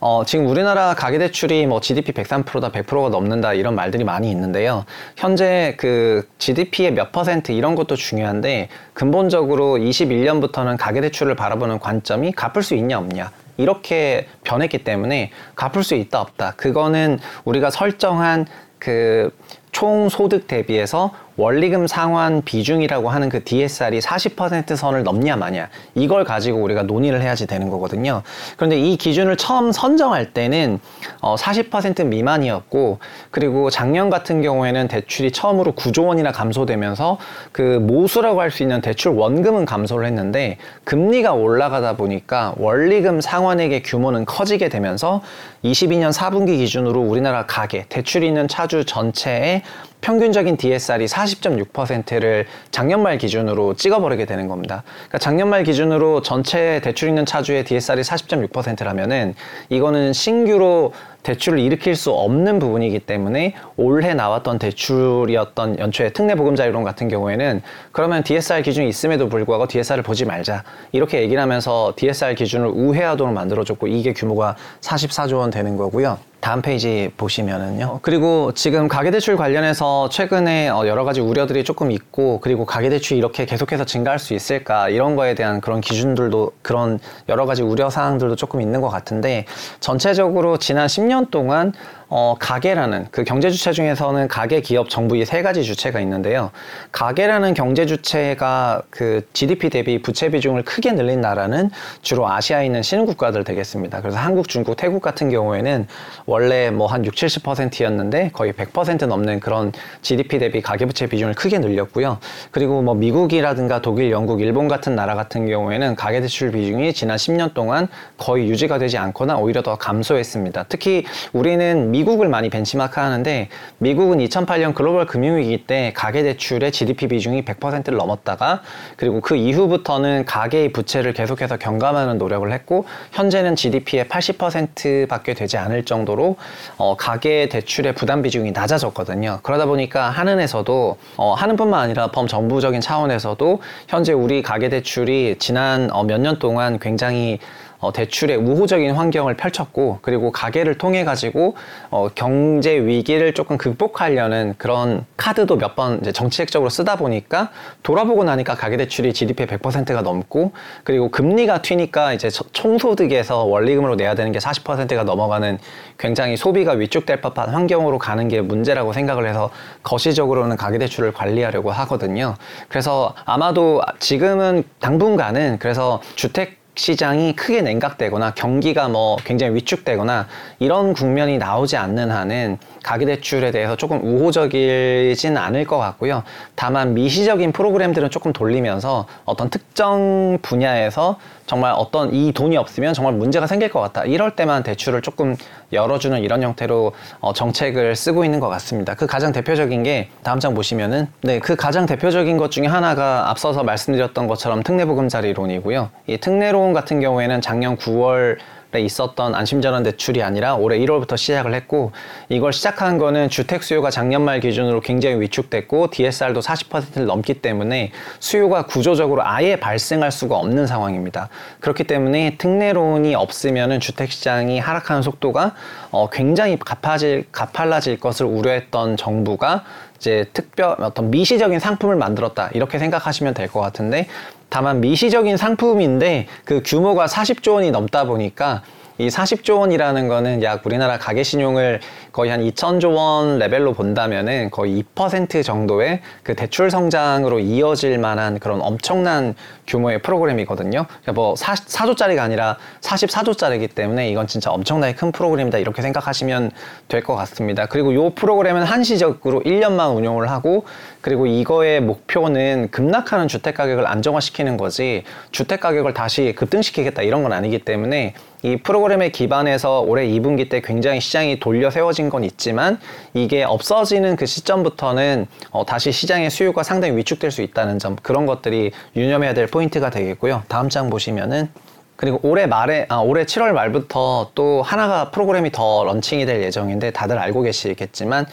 어, 0.07 0.23
지금 0.23 0.45
우리나라 0.45 0.93
가계대출이 0.93 1.65
뭐 1.65 1.81
GDP 1.81 2.11
103%다 2.11 2.69
100%가 2.69 3.09
넘는다 3.09 3.53
이런 3.53 3.73
말들이 3.73 4.03
많이 4.03 4.29
있는데요. 4.29 4.85
현재 5.17 5.73
그 5.79 6.29
GDP의 6.37 6.93
몇 6.93 7.11
퍼센트 7.11 7.51
이런 7.51 7.73
것도 7.73 7.95
중요한데 7.95 8.69
근본적으로 8.93 9.77
21년부터는 9.79 10.77
가계대출을 10.77 11.35
바라보는 11.35 11.79
관점이 11.79 12.33
갚을 12.33 12.61
수 12.61 12.75
있냐 12.75 12.99
없냐 12.99 13.31
이렇게 13.57 14.27
변했기 14.43 14.83
때문에 14.83 15.31
갚을 15.55 15.83
수 15.83 15.95
있다 15.95 16.21
없다 16.21 16.51
그거는 16.51 17.17
우리가 17.43 17.71
설정한 17.71 18.45
그 18.77 19.31
총 19.75 20.07
소득 20.07 20.47
대비해서 20.47 21.11
원리금 21.37 21.85
상환 21.87 22.41
비중이라고 22.41 23.09
하는 23.09 23.29
그 23.29 23.43
DSR이 23.43 23.99
40% 23.99 24.75
선을 24.75 25.03
넘냐 25.03 25.35
마냐 25.35 25.69
이걸 25.93 26.23
가지고 26.23 26.63
우리가 26.63 26.83
논의를 26.83 27.21
해야지 27.21 27.45
되는 27.45 27.69
거거든요. 27.69 28.23
그런데 28.55 28.79
이 28.79 28.97
기준을 28.97 29.37
처음 29.37 29.71
선정할 29.71 30.33
때는 30.33 30.79
어, 31.21 31.35
40% 31.35 32.07
미만이었고 32.07 32.99
그리고 33.29 33.69
작년 33.69 34.09
같은 34.09 34.41
경우에는 34.41 34.87
대출이 34.87 35.31
처음으로 35.31 35.73
9조 35.73 36.07
원이나 36.07 36.31
감소되면서 36.31 37.19
그 37.51 37.61
모수라고 37.61 38.41
할 38.41 38.55
수 38.55 38.63
있는 38.63 38.79
대출 38.79 39.11
원금은 39.11 39.65
감소를 39.65 40.07
했는데 40.07 40.57
금리가 40.85 41.33
올라가다 41.33 41.97
보니까 41.97 42.53
원리금 42.57 43.19
상환액의 43.19 43.83
규모는 43.83 44.23
커지게 44.23 44.69
되면서 44.69 45.21
22년 45.63 46.13
4분기 46.13 46.57
기준으로 46.57 47.01
우리나라 47.01 47.45
가계 47.45 47.85
대출이 47.89 48.27
있는 48.27 48.47
차주 48.47 48.85
전체의 48.85 49.63
평균적인 50.01 50.57
DSR이 50.57 51.05
40.6%를 51.05 52.45
작년 52.69 53.01
말 53.01 53.17
기준으로 53.17 53.73
찍어버리게 53.73 54.25
되는 54.25 54.47
겁니다. 54.47 54.83
그러니까 54.93 55.17
작년 55.17 55.49
말 55.49 55.63
기준으로 55.63 56.21
전체 56.21 56.79
대출 56.81 57.09
있는 57.09 57.25
차주의 57.25 57.63
DSR이 57.63 58.01
40.6%라면은 58.01 59.33
이거는 59.69 60.13
신규로 60.13 60.93
대출을 61.23 61.57
일으킬 61.57 61.95
수 61.95 62.11
없는 62.11 62.59
부분이기 62.59 62.99
때문에 62.99 63.55
올해 63.77 64.13
나왔던 64.13 64.59
대출이었던 64.59 65.79
연초에 65.79 66.11
특례 66.11 66.35
보금자리론 66.35 66.83
같은 66.83 67.07
경우에는 67.07 67.63
그러면 67.91 68.23
DSR 68.23 68.61
기준이 68.61 68.87
있음에도 68.89 69.27
불구하고 69.27 69.67
DSR을 69.67 70.03
보지 70.03 70.25
말자 70.25 70.63
이렇게 70.91 71.21
얘기를 71.21 71.41
하면서 71.41 71.93
DSR 71.95 72.35
기준을 72.35 72.67
우회하도록 72.67 73.33
만들어줬고 73.33 73.87
이게 73.87 74.13
규모가 74.13 74.55
44조 74.81 75.39
원 75.39 75.49
되는 75.49 75.77
거고요. 75.77 76.19
다음 76.45 76.61
페이지 76.61 77.11
보시면은요. 77.17 78.01
그리고 78.03 78.51
지금 78.51 78.87
가계대출 78.87 79.35
관련해서 79.35 80.09
최근에 80.09 80.69
어, 80.69 80.85
여러 80.85 81.03
가지 81.03 81.19
우려들이 81.19 81.63
조금 81.63 81.89
있고 81.89 82.39
그리고 82.39 82.67
가계대출이 82.67 83.17
이렇게 83.17 83.47
계속해서 83.47 83.85
증가할 83.85 84.19
수 84.19 84.35
있을까 84.35 84.89
이런 84.89 85.15
거에 85.15 85.33
대한 85.33 85.59
그런 85.59 85.81
기준들도 85.81 86.51
그런 86.61 86.99
여러 87.29 87.47
가지 87.47 87.63
우려 87.63 87.89
사항들도 87.89 88.35
조금 88.35 88.61
있는 88.61 88.79
것 88.79 88.89
같은데 88.89 89.45
전체적으로 89.79 90.57
지난 90.57 90.85
10년 90.85 91.31
동안 91.31 91.73
어, 92.17 92.33
가계라는 92.39 93.07
그 93.11 93.25
경제 93.25 93.49
주체 93.49 93.73
중에서는 93.73 94.29
가계, 94.29 94.61
기업, 94.61 94.89
정부 94.89 95.17
이 95.17 95.25
세 95.25 95.41
가지 95.41 95.65
주체가 95.65 95.99
있는데요. 95.99 96.49
가계라는 96.93 97.53
경제 97.55 97.85
주체가 97.85 98.83
그 98.89 99.27
GDP 99.33 99.69
대비 99.69 100.01
부채 100.01 100.29
비중을 100.29 100.63
크게 100.63 100.93
늘린 100.93 101.19
나라는 101.19 101.71
주로 102.01 102.29
아시아에 102.29 102.67
있는 102.67 102.83
신흥 102.83 103.05
국가들 103.05 103.43
되겠습니다. 103.43 103.99
그래서 103.99 104.17
한국, 104.17 104.47
중국, 104.47 104.77
태국 104.77 105.01
같은 105.01 105.29
경우에는 105.29 105.87
원래 106.25 106.69
뭐 106.71 106.87
한 106.87 107.03
6, 107.03 107.15
70%였는데 107.15 108.29
거의 108.31 108.53
100% 108.53 109.07
넘는 109.07 109.41
그런 109.41 109.73
GDP 110.01 110.39
대비 110.39 110.61
가계 110.61 110.85
부채 110.85 111.07
비중을 111.07 111.33
크게 111.33 111.59
늘렸고요. 111.59 112.19
그리고 112.51 112.81
뭐 112.81 112.93
미국이라든가 112.95 113.81
독일, 113.81 114.11
영국, 114.11 114.39
일본 114.39 114.69
같은 114.69 114.95
나라 114.95 115.15
같은 115.15 115.47
경우에는 115.47 115.95
가계 115.95 116.21
대출 116.21 116.51
비중이 116.51 116.93
지난 116.93 117.17
10년 117.17 117.53
동안 117.53 117.89
거의 118.17 118.47
유지가 118.47 118.77
되지 118.77 118.97
않거나 118.97 119.35
오히려 119.37 119.61
더 119.61 119.75
감소했습니다. 119.75 120.67
특히 120.69 121.03
우리는 121.33 121.91
미 121.91 122.04
국을 122.05 122.29
많이 122.29 122.49
벤치마크 122.49 122.99
하는데 122.99 123.49
미국은 123.79 124.19
2008년 124.19 124.73
글로벌 124.73 125.05
금융위기 125.05 125.65
때 125.65 125.93
가계대출의 125.95 126.71
GDP 126.71 127.07
비중이 127.07 127.45
100%를 127.45 127.97
넘었다가 127.97 128.61
그리고 128.97 129.21
그 129.21 129.35
이후부터는 129.35 130.25
가계의 130.25 130.71
부채를 130.73 131.13
계속해서 131.13 131.57
경감하는 131.57 132.17
노력을 132.17 132.51
했고 132.51 132.85
현재는 133.11 133.55
GDP의 133.55 134.05
80%밖에 134.05 135.33
되지 135.33 135.57
않을 135.57 135.85
정도로 135.85 136.35
어, 136.77 136.95
가계 136.97 137.49
대출의 137.49 137.95
부담 137.95 138.21
비중이 138.21 138.51
낮아졌거든요. 138.51 139.39
그러다 139.43 139.65
보니까 139.65 140.09
한은에서도 140.09 140.97
어, 141.17 141.33
한은뿐만 141.33 141.79
아니라 141.79 142.07
범정부적인 142.11 142.81
차원에서도 142.81 143.61
현재 143.87 144.13
우리 144.13 144.41
가계 144.41 144.69
대출이 144.69 145.35
지난 145.39 145.89
어, 145.91 146.03
몇 146.03 146.15
년 146.25 146.39
동안 146.39 146.79
굉장히 146.79 147.39
어, 147.85 147.93
대출의 147.93 148.37
우호적인 148.37 148.91
환경을 148.91 149.35
펼쳤고 149.37 149.99
그리고 150.01 150.31
가계를 150.31 150.77
통해 150.77 151.03
가지고 151.03 151.55
어, 151.91 152.07
경제 152.15 152.71
위기를 152.79 153.33
조금 153.33 153.57
극복하려는 153.57 154.55
그런 154.57 155.05
카드도 155.17 155.57
몇 155.57 155.75
번 155.75 156.01
정책적으로 156.13 156.69
쓰다 156.69 156.95
보니까 156.95 157.51
돌아보고 157.83 158.23
나니까 158.23 158.55
가계 158.55 158.77
대출이 158.77 159.11
GDP의 159.11 159.47
100%가 159.47 160.01
넘고 160.01 160.53
그리고 160.85 161.11
금리가 161.11 161.61
튀니까 161.61 162.13
이제 162.13 162.29
총소득에서 162.29 163.43
원리금으로 163.43 163.95
내야 163.95 164.15
되는 164.15 164.31
게 164.31 164.39
40%가 164.39 165.03
넘어가는 165.03 165.59
굉장히 165.97 166.37
소비가 166.37 166.71
위축될 166.71 167.19
법한 167.19 167.49
환경으로 167.49 167.97
가는 167.97 168.29
게 168.29 168.39
문제라고 168.39 168.93
생각을 168.93 169.27
해서 169.27 169.49
거시적으로는 169.83 170.55
가계 170.55 170.77
대출을 170.77 171.11
관리하려고 171.11 171.71
하거든요. 171.71 172.35
그래서 172.69 173.13
아마도 173.25 173.81
지금은 173.99 174.63
당분간은 174.79 175.57
그래서 175.59 176.01
주택 176.15 176.64
시장이 176.75 177.35
크게 177.35 177.61
냉각되거나 177.61 178.31
경기가 178.31 178.87
뭐 178.87 179.15
굉장히 179.23 179.55
위축되거나 179.55 180.27
이런 180.59 180.93
국면이 180.93 181.37
나오지 181.37 181.77
않는 181.77 182.11
한은 182.11 182.57
가계대출에 182.83 183.51
대해서 183.51 183.75
조금 183.75 184.03
우호적이진 184.03 185.37
않을 185.37 185.65
것 185.65 185.77
같고요. 185.77 186.23
다만 186.55 186.93
미시적인 186.93 187.51
프로그램들은 187.51 188.09
조금 188.09 188.33
돌리면서 188.33 189.07
어떤 189.23 189.49
특정 189.49 190.37
분야에서 190.41 191.17
정말 191.45 191.73
어떤 191.75 192.13
이 192.13 192.31
돈이 192.31 192.57
없으면 192.57 192.93
정말 192.93 193.13
문제가 193.13 193.47
생길 193.47 193.69
것 193.69 193.79
같다. 193.81 194.05
이럴 194.05 194.35
때만 194.35 194.63
대출을 194.63 195.01
조금 195.01 195.35
열어주는 195.71 196.19
이런 196.21 196.41
형태로 196.41 196.93
어, 197.19 197.33
정책을 197.33 197.95
쓰고 197.95 198.25
있는 198.25 198.39
것 198.39 198.47
같습니다. 198.49 198.95
그 198.95 199.07
가장 199.07 199.31
대표적인 199.31 199.83
게 199.83 200.09
다음 200.23 200.39
장 200.39 200.53
보시면은 200.53 201.07
네, 201.21 201.39
그 201.39 201.55
가장 201.55 201.85
대표적인 201.85 202.37
것 202.37 202.51
중에 202.51 202.67
하나가 202.67 203.29
앞서서 203.29 203.63
말씀드렸던 203.63 204.27
것처럼 204.27 204.63
특례보금자리론이고요. 204.63 205.89
이 206.07 206.17
특례론 206.17 206.73
같은 206.73 206.99
경우에는 206.99 207.41
작년 207.41 207.77
9월 207.77 208.37
있었던 208.81 209.35
안심전환 209.35 209.83
대출이 209.83 210.23
아니라 210.23 210.55
올해 210.55 210.77
1월부터 210.79 211.17
시작을 211.17 211.53
했고 211.53 211.91
이걸 212.29 212.53
시작한 212.53 212.97
거는 212.97 213.29
주택 213.29 213.63
수요가 213.63 213.89
작년 213.89 214.23
말 214.23 214.39
기준으로 214.39 214.81
굉장히 214.81 215.19
위축됐고 215.21 215.91
DSR도 215.91 216.41
40%를 216.41 217.05
넘기 217.05 217.35
때문에 217.35 217.91
수요가 218.19 218.65
구조적으로 218.65 219.25
아예 219.25 219.55
발생할 219.55 220.11
수가 220.11 220.37
없는 220.37 220.67
상황입니다. 220.67 221.29
그렇기 221.59 221.83
때문에 221.85 222.37
특례론이 222.37 223.15
없으면은 223.15 223.79
주택 223.79 224.11
시장이 224.11 224.59
하락하는 224.59 225.01
속도가 225.01 225.53
어 225.91 226.09
굉장히 226.09 226.57
가파질 226.59 227.25
가팔라질 227.31 227.99
것을 227.99 228.25
우려했던 228.25 228.97
정부가 228.97 229.63
이제 229.97 230.25
특별 230.33 230.75
어떤 230.79 231.09
미시적인 231.11 231.59
상품을 231.59 231.95
만들었다. 231.95 232.49
이렇게 232.53 232.79
생각하시면 232.79 233.33
될 233.33 233.47
것 233.47 233.59
같은데 233.61 234.07
다만 234.49 234.81
미시적인 234.81 235.37
상품인데 235.37 236.27
그 236.43 236.61
규모가 236.65 237.05
40조 237.05 237.53
원이 237.53 237.71
넘다 237.71 238.05
보니까 238.05 238.63
이 238.97 239.07
40조 239.09 239.59
원이라는 239.59 240.07
거는 240.07 240.43
약 240.43 240.65
우리나라 240.65 240.97
가계 240.97 241.23
신용을 241.23 241.81
거의 242.11 242.31
한 242.31 242.41
2천조 242.41 242.95
원 242.95 243.39
레벨로 243.39 243.73
본다면은 243.73 244.51
거의 244.51 244.83
2% 244.95 245.43
정도의 245.43 246.01
그 246.23 246.35
대출 246.35 246.71
성장으로 246.71 247.39
이어질 247.39 247.97
만한 247.97 248.39
그런 248.39 248.61
엄청난 248.61 249.35
규모의 249.67 250.01
프로그램이거든요. 250.01 250.85
그러니까 250.87 251.11
뭐 251.13 251.35
4, 251.35 251.53
4조짜리가 251.53 252.19
아니라 252.19 252.57
44조짜리이기 252.81 253.73
때문에 253.75 254.09
이건 254.09 254.27
진짜 254.27 254.51
엄청나게 254.51 254.93
큰 254.95 255.11
프로그램이다 255.11 255.57
이렇게 255.57 255.81
생각하시면 255.81 256.51
될 256.87 257.05
것 257.05 257.15
같습니다. 257.15 257.67
그리고 257.67 257.91
이 257.91 258.15
프로그램은 258.15 258.63
한시적으로 258.63 259.41
1년만 259.43 259.95
운용을 259.95 260.29
하고 260.29 260.65
그리고 261.01 261.27
이거의 261.27 261.81
목표는 261.81 262.69
급락하는 262.71 263.27
주택 263.27 263.55
가격을 263.55 263.85
안정화시키는 263.85 264.57
거지 264.57 265.03
주택 265.31 265.59
가격을 265.59 265.93
다시 265.93 266.33
급등시키겠다 266.35 267.03
이런 267.03 267.21
건 267.21 267.31
아니기 267.31 267.59
때문에 267.59 268.15
이 268.45 268.57
프로그램에 268.57 269.09
기반해서 269.09 269.81
올해 269.81 270.07
2분기 270.07 270.49
때 270.49 270.61
굉장히 270.61 271.01
시장이 271.01 271.39
돌려 271.39 271.71
세워진 271.71 272.09
건 272.09 272.23
있지만 272.23 272.79
이게 273.15 273.41
없어지는 273.43 274.15
그 274.17 274.27
시점부터는 274.27 275.25
어 275.49 275.65
다시 275.65 275.91
시장의 275.91 276.29
수요가 276.29 276.61
상당히 276.61 276.95
위축될 276.95 277.31
수 277.31 277.41
있다는 277.41 277.79
점 277.79 277.95
그런 278.03 278.27
것들이 278.27 278.69
유념해야 278.95 279.33
될 279.33 279.47
포인트가 279.47 279.89
되겠고요. 279.89 280.43
다음 280.47 280.69
장 280.69 280.91
보시면은 280.91 281.49
그리고 281.95 282.19
올해 282.23 282.45
말에 282.45 282.85
아 282.89 282.97
올해 282.97 283.23
7월 283.23 283.53
말부터 283.53 284.31
또 284.35 284.61
하나가 284.61 285.11
프로그램이 285.11 285.51
더 285.51 285.85
런칭이 285.85 286.25
될 286.25 286.43
예정인데 286.43 286.91
다들 286.91 287.17
알고 287.17 287.41
계시겠지만 287.43 288.25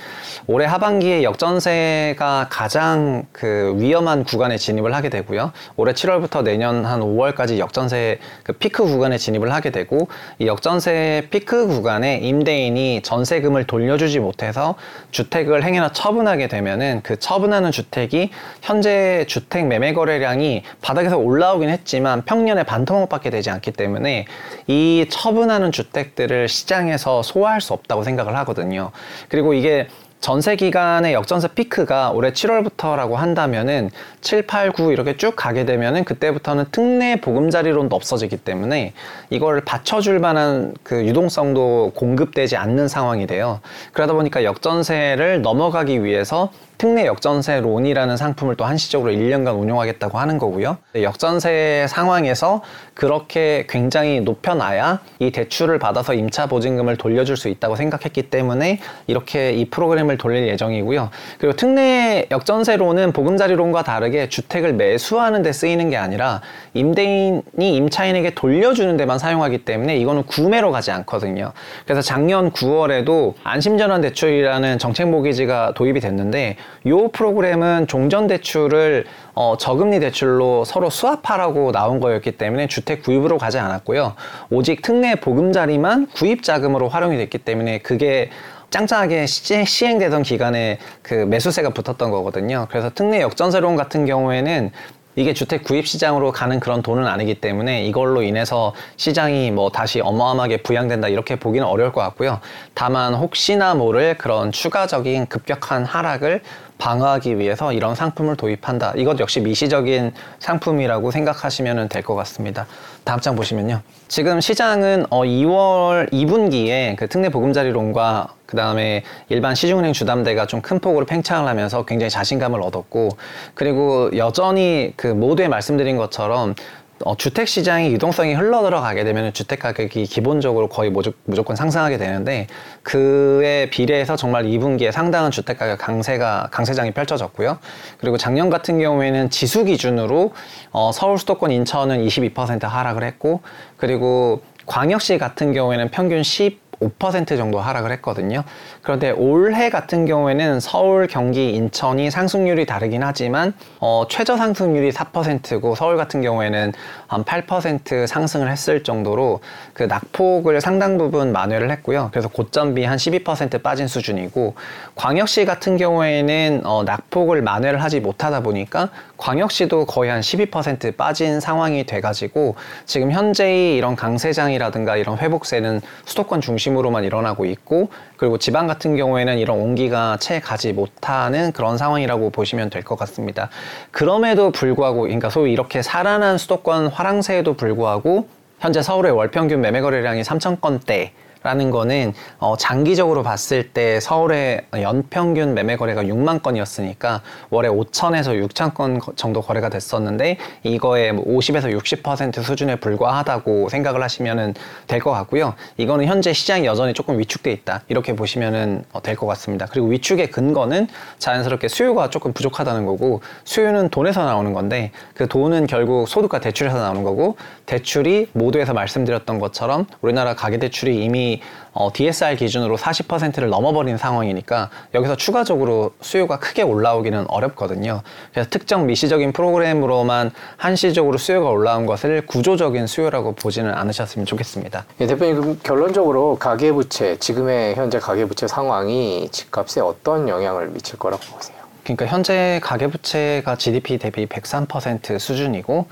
올해 0.48 0.66
하반기에 0.66 1.22
역전세가 1.22 2.48
가장 2.50 3.24
그 3.30 3.74
위험한 3.76 4.24
구간에 4.24 4.56
진입을 4.56 4.94
하게 4.94 5.10
되고요. 5.10 5.52
올해 5.76 5.92
7월부터 5.92 6.42
내년 6.42 6.84
한 6.84 7.00
5월까지 7.00 7.58
역전세 7.58 8.18
그 8.42 8.52
피크 8.52 8.84
구간에 8.84 9.16
진입을 9.16 9.52
하게 9.52 9.70
되고 9.70 10.08
이 10.40 10.46
역전세 10.46 11.28
피크 11.30 11.68
구간에 11.68 12.16
임대인이 12.16 13.02
전세금을 13.02 13.64
돌려주지 13.68 14.18
못해서 14.18 14.74
주택을 15.12 15.62
행여나 15.62 15.92
처분하게 15.92 16.48
되면은 16.48 17.00
그 17.04 17.16
처분하는 17.16 17.70
주택이 17.70 18.30
현재 18.60 19.24
주택 19.28 19.66
매매 19.66 19.92
거래량이 19.92 20.64
바닥에서 20.80 21.16
올라오긴 21.16 21.68
했지만 21.68 22.22
평년에 22.22 22.64
반토막밖에 22.64 23.30
되지 23.30 23.51
않기 23.52 23.72
때문에 23.72 24.26
이 24.66 25.06
처분하는 25.08 25.72
주택들을 25.72 26.48
시장에서 26.48 27.22
소화할 27.22 27.60
수 27.60 27.72
없다고 27.72 28.02
생각을 28.02 28.36
하거든요. 28.36 28.90
그리고 29.28 29.54
이게 29.54 29.88
전세 30.22 30.54
기간의 30.54 31.14
역전세 31.14 31.48
피크가 31.48 32.12
올해 32.12 32.30
7월부터라고 32.30 33.14
한다면은 33.14 33.90
7, 34.20 34.46
8, 34.46 34.70
9 34.70 34.92
이렇게 34.92 35.16
쭉 35.16 35.34
가게 35.34 35.64
되면은 35.64 36.04
그때부터는 36.04 36.66
특례 36.70 37.16
보금자리론도 37.16 37.96
없어지기 37.96 38.36
때문에 38.36 38.92
이걸 39.30 39.62
받쳐줄 39.62 40.20
만한 40.20 40.74
그 40.84 41.04
유동성도 41.04 41.90
공급되지 41.96 42.56
않는 42.56 42.86
상황이 42.86 43.26
돼요. 43.26 43.58
그러다 43.92 44.12
보니까 44.12 44.44
역전세를 44.44 45.42
넘어가기 45.42 46.04
위해서 46.04 46.52
특례 46.82 47.06
역전세론이라는 47.06 48.16
상품을 48.16 48.56
또 48.56 48.64
한시적으로 48.64 49.12
1년간 49.12 49.56
운용하겠다고 49.56 50.18
하는 50.18 50.36
거고요. 50.36 50.78
역전세 51.00 51.86
상황에서 51.88 52.60
그렇게 52.94 53.66
굉장히 53.68 54.20
높여놔야 54.20 54.98
이 55.20 55.30
대출을 55.30 55.78
받아서 55.78 56.12
임차 56.12 56.46
보증금을 56.46 56.96
돌려줄 56.96 57.36
수 57.36 57.48
있다고 57.48 57.76
생각했기 57.76 58.22
때문에 58.30 58.80
이렇게 59.06 59.52
이 59.52 59.66
프로그램을 59.66 60.18
돌릴 60.18 60.48
예정이고요. 60.48 61.10
그리고 61.38 61.54
특례 61.54 62.26
역전세론은 62.32 63.12
보금자리론과 63.12 63.84
다르게 63.84 64.28
주택을 64.28 64.72
매수하는 64.72 65.44
데 65.44 65.52
쓰이는 65.52 65.88
게 65.88 65.96
아니라 65.96 66.40
임대인이 66.74 67.42
임차인에게 67.76 68.34
돌려주는 68.34 68.96
데만 68.96 69.20
사용하기 69.20 69.58
때문에 69.58 69.98
이거는 69.98 70.24
구매로 70.24 70.72
가지 70.72 70.90
않거든요. 70.90 71.52
그래서 71.84 72.02
작년 72.02 72.50
9월에도 72.50 73.34
안심전환 73.44 74.00
대출이라는 74.00 74.80
정책 74.80 75.10
모기지가 75.10 75.74
도입이 75.76 76.00
됐는데 76.00 76.56
이 76.84 77.08
프로그램은 77.12 77.86
종전 77.86 78.26
대출을 78.26 79.04
어, 79.34 79.56
저금리 79.58 80.00
대출로 80.00 80.64
서로 80.64 80.90
수합하라고 80.90 81.72
나온 81.72 82.00
거였기 82.00 82.32
때문에 82.32 82.66
주택 82.66 83.02
구입으로 83.02 83.38
가지 83.38 83.58
않았고요. 83.58 84.14
오직 84.50 84.82
특례 84.82 85.14
보금자리만 85.14 86.08
구입 86.14 86.42
자금으로 86.42 86.88
활용이 86.88 87.16
됐기 87.16 87.38
때문에 87.38 87.78
그게 87.78 88.30
짱짱하게 88.70 89.26
시행되던 89.26 90.22
기간에 90.22 90.78
그 91.02 91.14
매수세가 91.14 91.70
붙었던 91.70 92.10
거거든요. 92.10 92.66
그래서 92.70 92.90
특례 92.94 93.20
역전세론 93.20 93.76
같은 93.76 94.06
경우에는 94.06 94.70
이게 95.14 95.34
주택 95.34 95.64
구입 95.64 95.86
시장으로 95.86 96.32
가는 96.32 96.58
그런 96.58 96.80
돈은 96.80 97.06
아니기 97.06 97.34
때문에 97.34 97.84
이걸로 97.84 98.22
인해서 98.22 98.74
시장이 98.96 99.50
뭐 99.50 99.68
다시 99.70 100.00
어마어마하게 100.00 100.58
부양된다 100.58 101.08
이렇게 101.08 101.36
보기는 101.36 101.66
어려울 101.66 101.92
것 101.92 102.00
같고요. 102.00 102.40
다만 102.74 103.14
혹시나 103.14 103.74
모를 103.74 104.16
그런 104.16 104.52
추가적인 104.52 105.26
급격한 105.26 105.84
하락을 105.84 106.42
방어하기 106.82 107.38
위해서 107.38 107.72
이런 107.72 107.94
상품을 107.94 108.34
도입한다. 108.34 108.94
이것 108.96 109.20
역시 109.20 109.38
미시적인 109.40 110.12
상품이라고 110.40 111.12
생각하시면 111.12 111.88
될 111.88 112.02
것 112.02 112.16
같습니다. 112.16 112.66
다음 113.04 113.20
장 113.20 113.36
보시면요. 113.36 113.82
지금 114.08 114.40
시장은 114.40 115.06
어 115.08 115.20
2월 115.20 116.10
2분기에 116.12 116.96
그 116.96 117.06
특례 117.06 117.28
보금자리론과 117.28 118.34
그 118.46 118.56
다음에 118.56 119.04
일반 119.28 119.54
시중은행 119.54 119.92
주담대가 119.92 120.46
좀 120.46 120.60
큰 120.62 120.80
폭으로 120.80 121.06
팽창을 121.06 121.48
하면서 121.48 121.84
굉장히 121.84 122.10
자신감을 122.10 122.60
얻었고 122.60 123.10
그리고 123.54 124.10
여전히 124.16 124.92
그 124.96 125.06
모두에 125.06 125.46
말씀드린 125.46 125.96
것처럼 125.96 126.56
어, 127.04 127.16
주택 127.16 127.48
시장이 127.48 127.92
유동성이 127.92 128.34
흘러 128.34 128.62
들어가게 128.62 129.04
되면 129.04 129.32
주택 129.32 129.60
가격이 129.60 130.04
기본적으로 130.04 130.68
거의 130.68 130.90
무조건 131.24 131.56
상승하게 131.56 131.98
되는데 131.98 132.46
그에 132.82 133.68
비례해서 133.70 134.16
정말 134.16 134.44
2분기에 134.44 134.90
상당한 134.92 135.30
주택 135.30 135.58
가격 135.58 135.78
강세가 135.78 136.48
강세장이 136.50 136.92
펼쳐졌고요. 136.92 137.58
그리고 137.98 138.16
작년 138.16 138.50
같은 138.50 138.78
경우에는 138.78 139.30
지수 139.30 139.64
기준으로 139.64 140.32
어, 140.70 140.90
서울 140.92 141.18
수도권 141.18 141.50
인천은 141.50 142.04
22% 142.06 142.62
하락을 142.62 143.04
했고 143.04 143.40
그리고 143.76 144.42
광역시 144.66 145.18
같은 145.18 145.52
경우에는 145.52 145.90
평균 145.90 146.22
10 146.22 146.60
5% 146.90 147.36
정도 147.36 147.60
하락을 147.60 147.92
했거든요. 147.92 148.42
그런데 148.82 149.10
올해 149.10 149.70
같은 149.70 150.06
경우에는 150.06 150.60
서울, 150.60 151.06
경기, 151.06 151.54
인천이 151.54 152.10
상승률이 152.10 152.66
다르긴 152.66 153.02
하지만 153.02 153.54
어, 153.78 154.06
최저 154.08 154.36
상승률이 154.36 154.90
4%고 154.90 155.74
서울 155.74 155.96
같은 155.96 156.22
경우에는 156.22 156.72
한 157.06 157.24
8% 157.24 158.06
상승을 158.06 158.50
했을 158.50 158.82
정도로 158.82 159.40
그 159.72 159.84
낙폭을 159.84 160.60
상당 160.60 160.98
부분 160.98 161.32
만회를 161.32 161.70
했고요. 161.70 162.08
그래서 162.10 162.28
고점비 162.28 162.84
한 162.84 162.96
12% 162.96 163.62
빠진 163.62 163.86
수준이고 163.86 164.54
광역시 164.94 165.44
같은 165.44 165.76
경우에는 165.76 166.62
어, 166.64 166.82
낙폭을 166.84 167.42
만회를 167.42 167.82
하지 167.82 168.00
못하다 168.00 168.42
보니까 168.42 168.88
광역시도 169.18 169.86
거의 169.86 170.10
한 170.10 170.20
12% 170.20 170.96
빠진 170.96 171.38
상황이 171.38 171.84
돼가지고 171.86 172.56
지금 172.86 173.12
현재의 173.12 173.76
이런 173.76 173.94
강세장이라든가 173.94 174.96
이런 174.96 175.18
회복세는 175.18 175.80
수도권 176.04 176.40
중심 176.40 176.71
으로만 176.76 177.04
일어나고 177.04 177.44
있고 177.46 177.88
그리고 178.16 178.38
지방 178.38 178.66
같은 178.66 178.96
경우에는 178.96 179.38
이런 179.38 179.58
온기가 179.58 180.16
채 180.20 180.40
가지 180.40 180.72
못하는 180.72 181.52
그런 181.52 181.78
상황이라고 181.78 182.30
보시면 182.30 182.70
될 182.70 182.82
것 182.82 182.96
같습니다. 182.98 183.48
그럼에도 183.90 184.50
불구하고 184.50 185.02
그러니까 185.02 185.30
소위 185.30 185.52
이렇게 185.52 185.82
살아난 185.82 186.36
수도권 186.38 186.88
화랑세에도 186.88 187.54
불구하고 187.54 188.26
현재 188.58 188.82
서울의 188.82 189.12
월 189.12 189.30
평균 189.30 189.60
매매 189.60 189.80
거래량이 189.80 190.22
3천 190.22 190.60
건대 190.60 191.12
라는 191.42 191.70
거는 191.70 192.14
어, 192.38 192.56
장기적으로 192.56 193.22
봤을 193.22 193.70
때 193.72 194.00
서울의 194.00 194.66
연평균 194.74 195.54
매매 195.54 195.76
거래가 195.76 196.02
6만 196.04 196.42
건이었으니까 196.42 197.22
월에 197.50 197.68
5천에서 197.68 198.48
6천 198.48 198.74
건 198.74 199.00
정도 199.16 199.40
거래가 199.40 199.68
됐었는데 199.68 200.38
이거에 200.62 201.12
50에서 201.12 201.72
뭐60% 201.72 202.42
수준에 202.42 202.76
불과하다고 202.76 203.68
생각을 203.68 204.02
하시면 204.02 204.54
될것 204.86 205.12
같고요. 205.12 205.54
이거는 205.76 206.06
현재 206.06 206.32
시장이 206.32 206.66
여전히 206.66 206.94
조금 206.94 207.18
위축돼 207.18 207.50
있다 207.52 207.82
이렇게 207.88 208.14
보시면 208.14 208.84
어, 208.92 209.02
될것 209.02 209.28
같습니다. 209.30 209.66
그리고 209.70 209.88
위축의 209.88 210.30
근거는 210.30 210.86
자연스럽게 211.18 211.68
수요가 211.68 212.10
조금 212.10 212.32
부족하다는 212.32 212.86
거고 212.86 213.20
수요는 213.44 213.88
돈에서 213.88 214.24
나오는 214.24 214.52
건데 214.52 214.92
그 215.14 215.26
돈은 215.28 215.66
결국 215.66 216.08
소득과 216.08 216.40
대출에서 216.40 216.78
나오는 216.78 217.02
거고 217.02 217.36
대출이 217.66 218.28
모두에서 218.32 218.72
말씀드렸던 218.72 219.38
것처럼 219.38 219.86
우리나라 220.00 220.34
가계 220.34 220.58
대출이 220.58 221.02
이미 221.32 221.40
어, 221.72 221.90
DSR 221.92 222.36
기준으로 222.36 222.76
40%를 222.76 223.48
넘어버린 223.48 223.96
상황이니까 223.96 224.68
여기서 224.92 225.16
추가적으로 225.16 225.92
수요가 226.02 226.38
크게 226.38 226.62
올라오기는 226.62 227.26
어렵거든요. 227.28 228.02
그래서 228.32 228.50
특정 228.50 228.84
미시적인 228.86 229.32
프로그램으로만 229.32 230.32
한시적으로 230.58 231.16
수요가 231.16 231.48
올라온 231.48 231.86
것을 231.86 232.26
구조적인 232.26 232.86
수요라고 232.86 233.34
보지는 233.34 233.72
않으셨으면 233.72 234.26
좋겠습니다. 234.26 234.84
예, 235.00 235.06
대표님 235.06 235.40
그럼 235.40 235.60
결론적으로 235.62 236.36
가계부채 236.38 237.16
지금의 237.18 237.74
현재 237.74 237.98
가계부채 237.98 238.46
상황이 238.48 239.28
집값에 239.30 239.80
어떤 239.80 240.28
영향을 240.28 240.68
미칠 240.68 240.98
거라고 240.98 241.22
보세요? 241.24 241.56
그러니까 241.84 242.06
현재 242.06 242.60
가계부채가 242.62 243.56
GDP 243.56 243.98
대비 243.98 244.26
103% 244.26 245.18
수준이고 245.18 245.86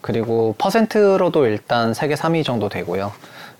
그리고 0.00 0.54
퍼센트로도 0.58 1.46
일단 1.46 1.94
세계 1.94 2.14
3위 2.14 2.44
정도 2.44 2.68
되고요. 2.68 3.12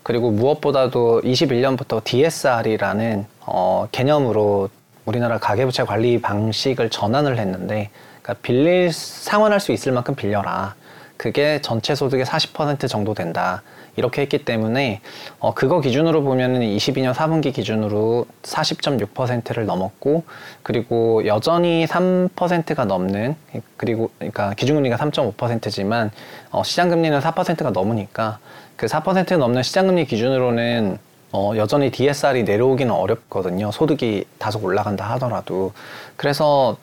그리고 0.03 0.31
무엇보다도 0.31 1.21
21년부터 1.23 2.03
DSR이라는 2.03 3.25
어, 3.41 3.87
개념으로 3.91 4.69
우리나라 5.05 5.37
가계부채 5.37 5.83
관리 5.83 6.21
방식을 6.21 6.89
전환을 6.89 7.37
했는데 7.37 7.89
그러니까 8.21 8.41
빌릴 8.41 8.91
상환할 8.93 9.59
수 9.59 9.71
있을 9.71 9.91
만큼 9.91 10.15
빌려라. 10.15 10.75
그게 11.17 11.61
전체 11.61 11.93
소득의 11.93 12.25
40% 12.25 12.87
정도 12.87 13.13
된다. 13.13 13.61
이렇게 13.95 14.21
했기 14.21 14.39
때문에 14.39 15.01
어, 15.39 15.53
그거 15.53 15.81
기준으로 15.81 16.23
보면은 16.23 16.61
22년 16.61 17.13
4분기 17.13 17.53
기준으로 17.53 18.25
40.6%를 18.43 19.65
넘었고 19.65 20.23
그리고 20.63 21.25
여전히 21.25 21.85
3%가 21.85 22.85
넘는 22.85 23.35
그리고 23.77 24.09
그러니까 24.17 24.53
기준금리가 24.53 24.95
3.5%지만 24.95 26.11
어, 26.51 26.63
시장금리는 26.63 27.19
4%가 27.19 27.71
넘으니까 27.71 28.39
그 28.81 28.87
4% 28.87 29.37
넘는 29.37 29.61
시장금리 29.61 30.05
기준으로는 30.05 30.97
어, 31.33 31.53
여전히 31.55 31.91
DSR이 31.91 32.41
내려오기는 32.41 32.91
어렵거든요. 32.91 33.69
소득이 33.71 34.25
다소 34.39 34.59
올라간다 34.59 35.05
하더라도. 35.11 35.71
그래서 36.15 36.77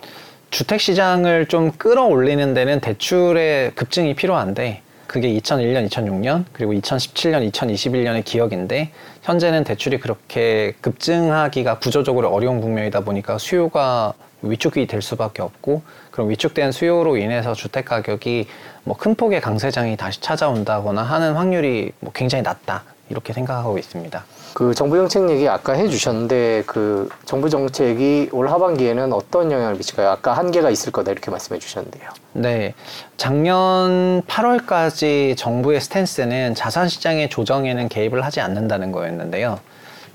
주택 0.51 0.81
시장을 0.81 1.47
좀 1.47 1.73
끌어올리는 1.73 2.55
데는 2.55 2.79
대출의 2.79 3.73
급증이 3.75 4.15
필요한데 4.15 4.83
그게 5.09 5.29
2001년, 5.41 5.91
2006년, 5.91 6.45
그리고 6.53 6.73
2017년, 6.75 7.51
2021년의 7.51 8.25
기억인데 8.25 8.93
현재는 9.23 9.65
대출이 9.65 9.99
그렇게 9.99 10.75
급증하기가 10.81 11.81
구조적으로 11.81 12.29
어려운 12.29 12.61
국면이다 12.61 13.01
보니까 13.01 13.39
수요가 13.39 14.15
위축이 14.43 14.87
될 14.87 15.03
수밖에 15.03 15.43
없고 15.43 15.83
그럼 16.11 16.31
위축된 16.31 16.73
수요로 16.73 17.17
인해서 17.17 17.55
주택 17.55 17.85
가격이 17.87 18.47
뭐 18.85 18.97
큰 18.97 19.15
폭의 19.15 19.41
강세장이 19.41 19.97
다시 19.97 20.21
찾아온다거나 20.21 21.03
하는 21.03 21.35
확률이 21.35 21.93
뭐 22.01 22.13
굉장히 22.13 22.43
낮다 22.43 22.85
이렇게 23.11 23.33
생각하고 23.33 23.79
있습니다. 23.79 24.25
그 24.55 24.75
정부 24.75 24.97
정책 24.97 25.31
얘기 25.31 25.49
아까 25.49 25.73
해주셨는데 25.75 26.65
그 26.67 27.09
정부 27.25 27.49
정책이 27.49 28.31
올 28.33 28.49
하반기에는 28.49 29.13
어떤 29.13 29.53
영향을 29.53 29.75
미칠까요? 29.77 30.09
아까 30.09 30.33
한계가 30.33 30.71
있을 30.71 30.91
거다 30.91 31.13
이렇게 31.13 31.31
말씀해 31.31 31.59
주셨는데요. 31.61 32.11
네, 32.33 32.75
작년 33.17 34.23
8월까지 34.23 35.37
정부의 35.37 35.81
스탠스는 35.81 36.55
자산 36.55 36.89
시장의 36.89 37.29
조정에는 37.31 37.89
개입을 37.89 38.25
하지 38.25 38.41
않는다는 38.41 38.91
거였는데요. 38.91 39.61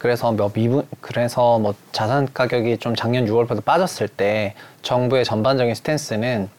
그래서 0.03 0.33
몇 0.33 0.51
미분 0.51 0.85
그래서 0.99 1.57
뭐 1.59 1.73
자산 1.93 2.27
가격이 2.33 2.79
좀 2.79 2.93
작년 2.93 3.25
6월부터 3.25 3.63
빠졌을 3.63 4.09
때 4.09 4.53
정부의 4.81 5.23
전반적인 5.23 5.73
스탠스는 5.75 6.49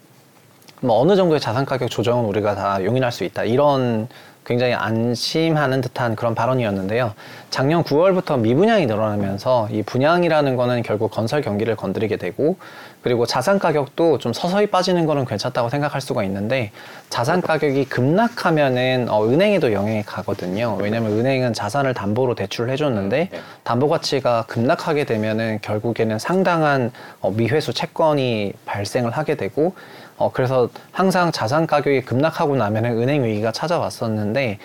뭐 0.80 0.98
어느 0.98 1.14
정도의 1.14 1.40
자산 1.40 1.66
가격 1.66 1.90
조정은 1.90 2.24
우리가 2.24 2.54
다 2.54 2.82
용인할 2.82 3.12
수 3.12 3.22
있다. 3.22 3.44
이런 3.44 4.08
굉장히 4.44 4.74
안심하는 4.74 5.80
듯한 5.80 6.16
그런 6.16 6.34
발언이었는데요. 6.34 7.14
작년 7.50 7.82
9월부터 7.82 8.38
미분양이 8.40 8.86
늘어나면서 8.86 9.68
이 9.70 9.82
분양이라는 9.82 10.56
거는 10.56 10.82
결국 10.82 11.10
건설 11.10 11.40
경기를 11.40 11.76
건드리게 11.76 12.16
되고 12.16 12.56
그리고 13.02 13.26
자산 13.26 13.58
가격도 13.58 14.18
좀 14.18 14.32
서서히 14.32 14.66
빠지는 14.66 15.04
거는 15.06 15.26
괜찮다고 15.26 15.68
생각할 15.68 16.00
수가 16.00 16.24
있는데 16.24 16.72
자산 17.10 17.42
가격이 17.42 17.84
급락하면은 17.86 19.08
어, 19.10 19.26
은행에도 19.26 19.72
영향이 19.72 20.02
가거든요. 20.04 20.78
왜냐면 20.80 21.12
은행은 21.12 21.52
자산을 21.52 21.92
담보로 21.92 22.34
대출을 22.34 22.70
해줬는데 22.70 23.28
네. 23.30 23.40
담보 23.62 23.88
가치가 23.88 24.44
급락하게 24.48 25.04
되면은 25.04 25.58
결국에는 25.60 26.18
상당한 26.18 26.92
어, 27.20 27.30
미회수 27.30 27.74
채권이 27.74 28.54
발생을 28.64 29.10
하게 29.10 29.34
되고 29.34 29.74
어, 30.16 30.30
그래서 30.32 30.68
항상 30.92 31.32
자산 31.32 31.66
가격이 31.66 32.02
급락하고 32.02 32.56
나면은 32.56 33.00
은행 33.00 33.24
위기가 33.24 33.52
찾아왔었는데, 33.52 34.58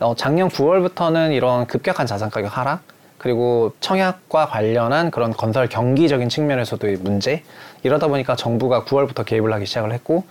어, 0.00 0.14
작년 0.16 0.48
9월부터는 0.48 1.32
이런 1.32 1.66
급격한 1.66 2.06
자산 2.06 2.30
가격 2.30 2.56
하락, 2.56 2.80
그리고 3.18 3.72
청약과 3.80 4.46
관련한 4.46 5.10
그런 5.10 5.32
건설 5.32 5.68
경기적인 5.68 6.28
측면에서도의 6.28 6.98
문제, 6.98 7.42
이러다 7.82 8.08
보니까 8.08 8.36
정부가 8.36 8.84
9월부터 8.84 9.24
개입을 9.24 9.52
하기 9.54 9.66
시작을 9.66 9.92
했고, 9.92 10.24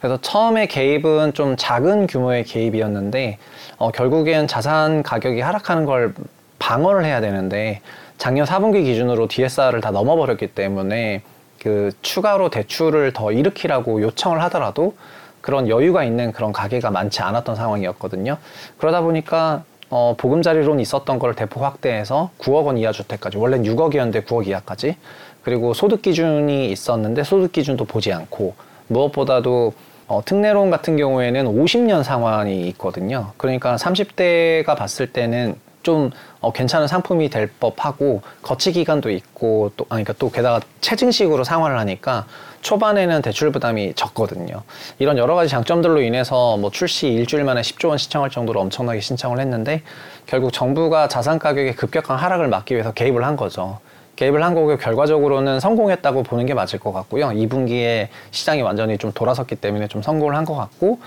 그래서 0.00 0.18
처음에 0.20 0.66
개입은 0.66 1.34
좀 1.34 1.56
작은 1.56 2.06
규모의 2.06 2.44
개입이었는데, 2.44 3.38
어, 3.78 3.90
결국엔 3.90 4.48
자산 4.48 5.02
가격이 5.02 5.40
하락하는 5.40 5.84
걸 5.84 6.14
방어를 6.58 7.04
해야 7.04 7.20
되는데, 7.20 7.80
작년 8.16 8.46
4분기 8.46 8.84
기준으로 8.84 9.28
DSR을 9.28 9.80
다 9.80 9.90
넘어버렸기 9.90 10.48
때문에 10.48 11.22
그 11.62 11.92
추가로 12.02 12.50
대출을 12.50 13.12
더 13.12 13.30
일으키라고 13.30 14.02
요청을 14.02 14.42
하더라도 14.42 14.96
그런 15.40 15.68
여유가 15.68 16.02
있는 16.02 16.32
그런 16.32 16.52
가게가 16.52 16.90
많지 16.90 17.22
않았던 17.22 17.54
상황이었거든요. 17.54 18.36
그러다 18.78 19.00
보니까 19.02 19.62
어, 19.88 20.16
보금자리론 20.18 20.80
있었던 20.80 21.18
걸 21.20 21.34
대폭 21.34 21.62
확대해서 21.62 22.30
9억 22.38 22.66
원 22.66 22.78
이하 22.78 22.90
주택까지 22.90 23.36
원래는 23.36 23.64
6억이었는데 23.72 24.24
9억 24.24 24.48
이하까지 24.48 24.96
그리고 25.44 25.72
소득 25.72 26.02
기준이 26.02 26.70
있었는데 26.70 27.22
소득 27.22 27.52
기준도 27.52 27.84
보지 27.84 28.12
않고 28.12 28.54
무엇보다도 28.88 29.72
어, 30.08 30.22
특례론 30.24 30.70
같은 30.70 30.96
경우에는 30.96 31.44
50년 31.46 32.02
상환이 32.02 32.66
있거든요. 32.68 33.32
그러니까 33.36 33.76
30대가 33.76 34.76
봤을 34.76 35.12
때는 35.12 35.54
좀 35.82 36.10
어, 36.40 36.52
괜찮은 36.52 36.86
상품이 36.86 37.28
될 37.30 37.50
법하고 37.60 38.22
거치 38.42 38.72
기간도 38.72 39.10
있고 39.10 39.72
또 39.76 39.84
아니 39.88 40.04
그러니까 40.04 40.14
또 40.18 40.30
게다가 40.30 40.60
체증식으로 40.80 41.44
상환을 41.44 41.78
하니까 41.78 42.26
초반에는 42.62 43.22
대출 43.22 43.50
부담이 43.50 43.94
적거든요. 43.94 44.62
이런 44.98 45.18
여러 45.18 45.34
가지 45.34 45.50
장점들로 45.50 46.00
인해서 46.00 46.56
뭐 46.56 46.70
출시 46.70 47.08
일주일 47.08 47.44
만에 47.44 47.60
10조 47.60 47.88
원 47.88 47.98
신청할 47.98 48.30
정도로 48.30 48.60
엄청나게 48.60 49.00
신청을 49.00 49.40
했는데 49.40 49.82
결국 50.26 50.52
정부가 50.52 51.08
자산 51.08 51.38
가격의 51.38 51.74
급격한 51.74 52.16
하락을 52.16 52.48
막기 52.48 52.74
위해서 52.74 52.92
개입을 52.92 53.24
한 53.24 53.36
거죠. 53.36 53.80
개입을 54.16 54.42
한 54.42 54.54
거고 54.54 54.76
결과적으로는 54.76 55.58
성공했다고 55.60 56.22
보는 56.22 56.46
게 56.46 56.54
맞을 56.54 56.78
것 56.78 56.92
같고요. 56.92 57.28
2분기에 57.28 58.08
시장이 58.30 58.62
완전히 58.62 58.98
좀 58.98 59.10
돌아섰기 59.12 59.56
때문에 59.56 59.88
좀 59.88 60.02
성공을 60.02 60.36
한 60.36 60.44
것 60.44 60.54
같고, 60.54 60.98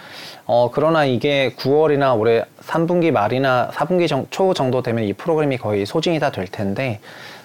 어, 0.45 0.71
그러나 0.73 1.05
이게 1.05 1.53
9월이나 1.57 2.17
올해 2.19 2.43
3분기 2.61 3.11
말이나 3.11 3.69
4분기 3.73 4.07
정, 4.07 4.25
초 4.31 4.53
정도 4.53 4.81
되면 4.81 5.03
이 5.03 5.13
프로그램이 5.13 5.57
거의 5.57 5.85
소진이 5.85 6.19
다 6.19 6.31
될 6.31 6.47
텐데, 6.47 6.99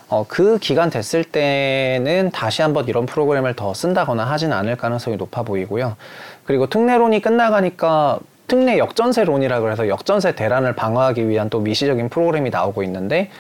어, 0.08 0.24
그 0.26 0.58
기간 0.58 0.88
됐을 0.90 1.22
때는 1.24 2.30
다시 2.32 2.62
한번 2.62 2.88
이런 2.88 3.06
프로그램을 3.06 3.54
더 3.54 3.74
쓴다거나 3.74 4.24
하진 4.24 4.52
않을 4.52 4.76
가능성이 4.76 5.16
높아 5.16 5.42
보이고요. 5.42 5.96
그리고 6.44 6.68
특례론이 6.68 7.20
끝나가니까 7.20 8.18
특례 8.48 8.78
역전세론이라 8.78 9.60
그래서 9.60 9.86
역전세 9.88 10.34
대란을 10.34 10.74
방어하기 10.74 11.28
위한 11.28 11.48
또 11.50 11.60
미시적인 11.60 12.08
프로그램이 12.08 12.50
나오고 12.50 12.82
있는데 12.82 13.30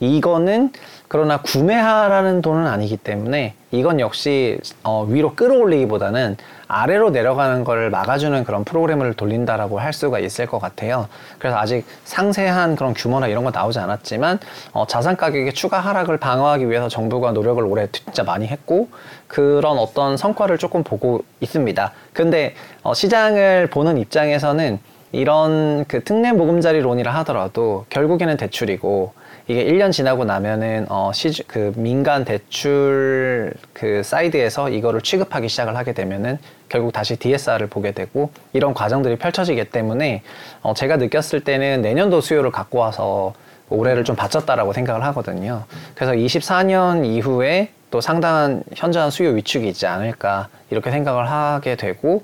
이거는 0.00 0.72
그러나 1.10 1.38
구매하라는 1.42 2.40
돈은 2.40 2.68
아니기 2.68 2.96
때문에 2.96 3.54
이건 3.72 3.98
역시 3.98 4.60
어, 4.84 5.04
위로 5.08 5.34
끌어올리기보다는 5.34 6.36
아래로 6.68 7.10
내려가는 7.10 7.64
걸 7.64 7.90
막아주는 7.90 8.44
그런 8.44 8.62
프로그램을 8.62 9.14
돌린다라고 9.14 9.80
할 9.80 9.92
수가 9.92 10.20
있을 10.20 10.46
것 10.46 10.60
같아요. 10.60 11.08
그래서 11.40 11.58
아직 11.58 11.84
상세한 12.04 12.76
그런 12.76 12.94
규모나 12.94 13.26
이런 13.26 13.42
건 13.42 13.52
나오지 13.52 13.80
않았지만 13.80 14.38
어, 14.72 14.86
자산 14.86 15.16
가격의 15.16 15.52
추가 15.52 15.80
하락을 15.80 16.16
방어하기 16.18 16.70
위해서 16.70 16.88
정부가 16.88 17.32
노력을 17.32 17.60
올해 17.64 17.88
진짜 17.90 18.22
많이 18.22 18.46
했고 18.46 18.88
그런 19.26 19.78
어떤 19.78 20.16
성과를 20.16 20.58
조금 20.58 20.84
보고 20.84 21.24
있습니다. 21.40 21.90
근데 22.12 22.54
어, 22.84 22.94
시장을 22.94 23.66
보는 23.66 23.98
입장에서는 23.98 24.78
이런 25.10 25.84
그 25.86 26.04
특례 26.04 26.30
보금자리론이라 26.34 27.12
하더라도 27.16 27.84
결국에는 27.90 28.36
대출이고 28.36 29.12
이게 29.50 29.64
1년 29.64 29.90
지나고 29.90 30.24
나면은 30.24 30.86
어 30.88 31.10
시주 31.12 31.42
그 31.48 31.72
민간 31.74 32.24
대출 32.24 33.52
그 33.72 34.00
사이드에서 34.04 34.68
이거를 34.68 35.00
취급하기 35.00 35.48
시작을 35.48 35.76
하게 35.76 35.92
되면은 35.92 36.38
결국 36.68 36.92
다시 36.92 37.16
DSR을 37.16 37.66
보게 37.66 37.90
되고 37.90 38.30
이런 38.52 38.74
과정들이 38.74 39.16
펼쳐지기 39.16 39.64
때문에 39.70 40.22
어 40.62 40.72
제가 40.72 40.98
느꼈을 40.98 41.40
때는 41.40 41.82
내년도 41.82 42.20
수요를 42.20 42.52
갖고 42.52 42.78
와서 42.78 43.34
올해를 43.70 44.04
좀 44.04 44.14
바쳤다라고 44.14 44.72
생각을 44.72 45.02
하거든요. 45.06 45.64
그래서 45.96 46.12
24년 46.12 47.04
이후에 47.04 47.72
또 47.90 48.00
상당한 48.00 48.62
현저한 48.76 49.10
수요 49.10 49.30
위축이 49.30 49.66
있지 49.66 49.84
않을까 49.84 50.46
이렇게 50.70 50.92
생각을 50.92 51.28
하게 51.28 51.74
되고 51.74 52.22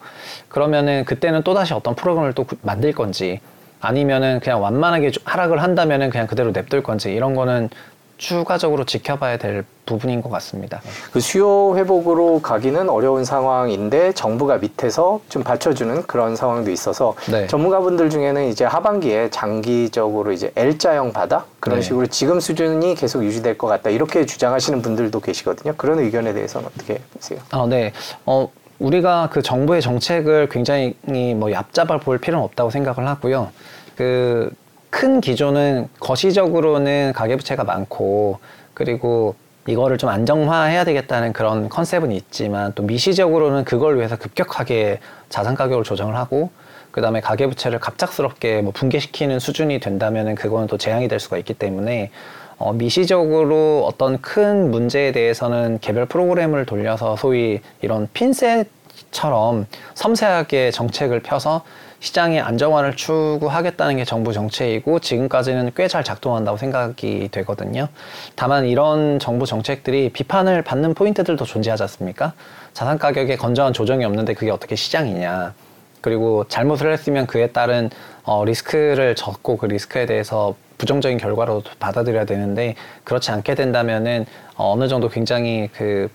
그러면은 0.48 1.04
그때는 1.04 1.42
또다시 1.42 1.74
어떤 1.74 1.96
프로그램을 1.96 2.34
또 2.34 2.46
만들 2.62 2.92
건지 2.92 3.40
아니면은 3.80 4.40
그냥 4.40 4.62
완만하게 4.62 5.12
하락을 5.24 5.62
한다면은 5.62 6.10
그냥 6.10 6.26
그대로 6.26 6.50
냅둘 6.50 6.82
건지 6.82 7.12
이런 7.12 7.34
거는 7.34 7.70
추가적으로 8.18 8.84
지켜봐야 8.84 9.36
될 9.36 9.64
부분인 9.84 10.22
것 10.22 10.30
같습니다. 10.30 10.80
그 11.12 11.20
수요 11.20 11.76
회복으로 11.76 12.40
가기는 12.40 12.88
어려운 12.88 13.24
상황인데 13.24 14.12
정부가 14.12 14.56
밑에서 14.56 15.20
좀 15.28 15.44
받쳐주는 15.44 16.02
그런 16.06 16.34
상황도 16.34 16.70
있어서 16.70 17.14
네. 17.30 17.46
전문가분들 17.46 18.10
중에는 18.10 18.48
이제 18.48 18.64
하반기에 18.64 19.30
장기적으로 19.30 20.32
이제 20.32 20.50
L자형 20.56 21.12
바닥 21.12 21.46
그런 21.60 21.80
네. 21.80 21.82
식으로 21.82 22.06
지금 22.06 22.40
수준이 22.40 22.94
계속 22.94 23.22
유지될 23.22 23.58
것 23.58 23.66
같다 23.66 23.90
이렇게 23.90 24.24
주장하시는 24.24 24.82
분들도 24.82 25.20
계시거든요. 25.20 25.74
그런 25.76 25.98
의견에 25.98 26.32
대해서는 26.32 26.68
어떻게 26.74 27.00
보세요? 27.12 27.40
아, 27.50 27.66
네. 27.68 27.92
어, 28.24 28.48
우리가 28.78 29.28
그 29.32 29.42
정부의 29.42 29.82
정책을 29.82 30.48
굉장히 30.48 30.94
뭐 31.34 31.50
얕잡아 31.50 31.98
볼 31.98 32.18
필요는 32.18 32.44
없다고 32.44 32.70
생각을 32.70 33.06
하고요. 33.08 33.50
그 33.96 34.50
큰 34.96 35.20
기조는 35.20 35.88
거시적으로는 36.00 37.12
가계부채가 37.14 37.64
많고 37.64 38.38
그리고 38.72 39.34
이거를 39.66 39.98
좀 39.98 40.08
안정화해야 40.08 40.84
되겠다는 40.84 41.34
그런 41.34 41.68
컨셉은 41.68 42.12
있지만 42.12 42.72
또 42.74 42.82
미시적으로는 42.82 43.64
그걸 43.64 43.98
위해서 43.98 44.16
급격하게 44.16 45.00
자산 45.28 45.54
가격을 45.54 45.84
조정을 45.84 46.16
하고 46.16 46.48
그 46.92 47.02
다음에 47.02 47.20
가계부채를 47.20 47.78
갑작스럽게 47.78 48.62
뭐 48.62 48.72
붕괴시키는 48.72 49.38
수준이 49.38 49.80
된다면은 49.80 50.34
그거는 50.34 50.66
또 50.66 50.78
재앙이 50.78 51.08
될 51.08 51.20
수가 51.20 51.36
있기 51.36 51.52
때문에 51.52 52.10
어, 52.58 52.72
미시적으로 52.72 53.84
어떤 53.86 54.20
큰 54.20 54.70
문제에 54.70 55.12
대해서는 55.12 55.78
개별 55.80 56.06
프로그램을 56.06 56.64
돌려서 56.64 57.16
소위 57.16 57.60
이런 57.82 58.08
핀셋처럼 58.14 59.66
섬세하게 59.94 60.70
정책을 60.70 61.20
펴서 61.20 61.62
시장의 62.00 62.40
안정화를 62.40 62.94
추구하겠다는 62.94 63.96
게 63.96 64.04
정부 64.04 64.32
정책이고 64.32 64.98
지금까지는 65.00 65.72
꽤 65.74 65.88
잘 65.88 66.04
작동한다고 66.04 66.56
생각이 66.58 67.28
되거든요. 67.32 67.88
다만 68.36 68.66
이런 68.66 69.18
정부 69.18 69.46
정책들이 69.46 70.10
비판을 70.10 70.62
받는 70.62 70.94
포인트들도 70.94 71.44
존재하지 71.44 71.82
않습니까? 71.84 72.32
자산 72.74 72.98
가격에 72.98 73.36
건전한 73.36 73.72
조정이 73.72 74.04
없는데 74.04 74.34
그게 74.34 74.50
어떻게 74.50 74.76
시장이냐. 74.76 75.54
그리고 76.02 76.44
잘못을 76.48 76.92
했으면 76.92 77.26
그에 77.26 77.48
따른 77.48 77.90
어, 78.22 78.44
리스크를 78.44 79.14
졌고 79.14 79.56
그 79.56 79.66
리스크에 79.66 80.06
대해서 80.06 80.54
부정적인 80.78 81.18
결과로 81.18 81.62
받아들여야 81.78 82.24
되는데 82.24 82.74
그렇지 83.04 83.30
않게 83.30 83.54
된다면은 83.54 84.26
어, 84.56 84.72
어느 84.72 84.88
정도 84.88 85.08
굉장히 85.08 85.68
그 85.72 86.08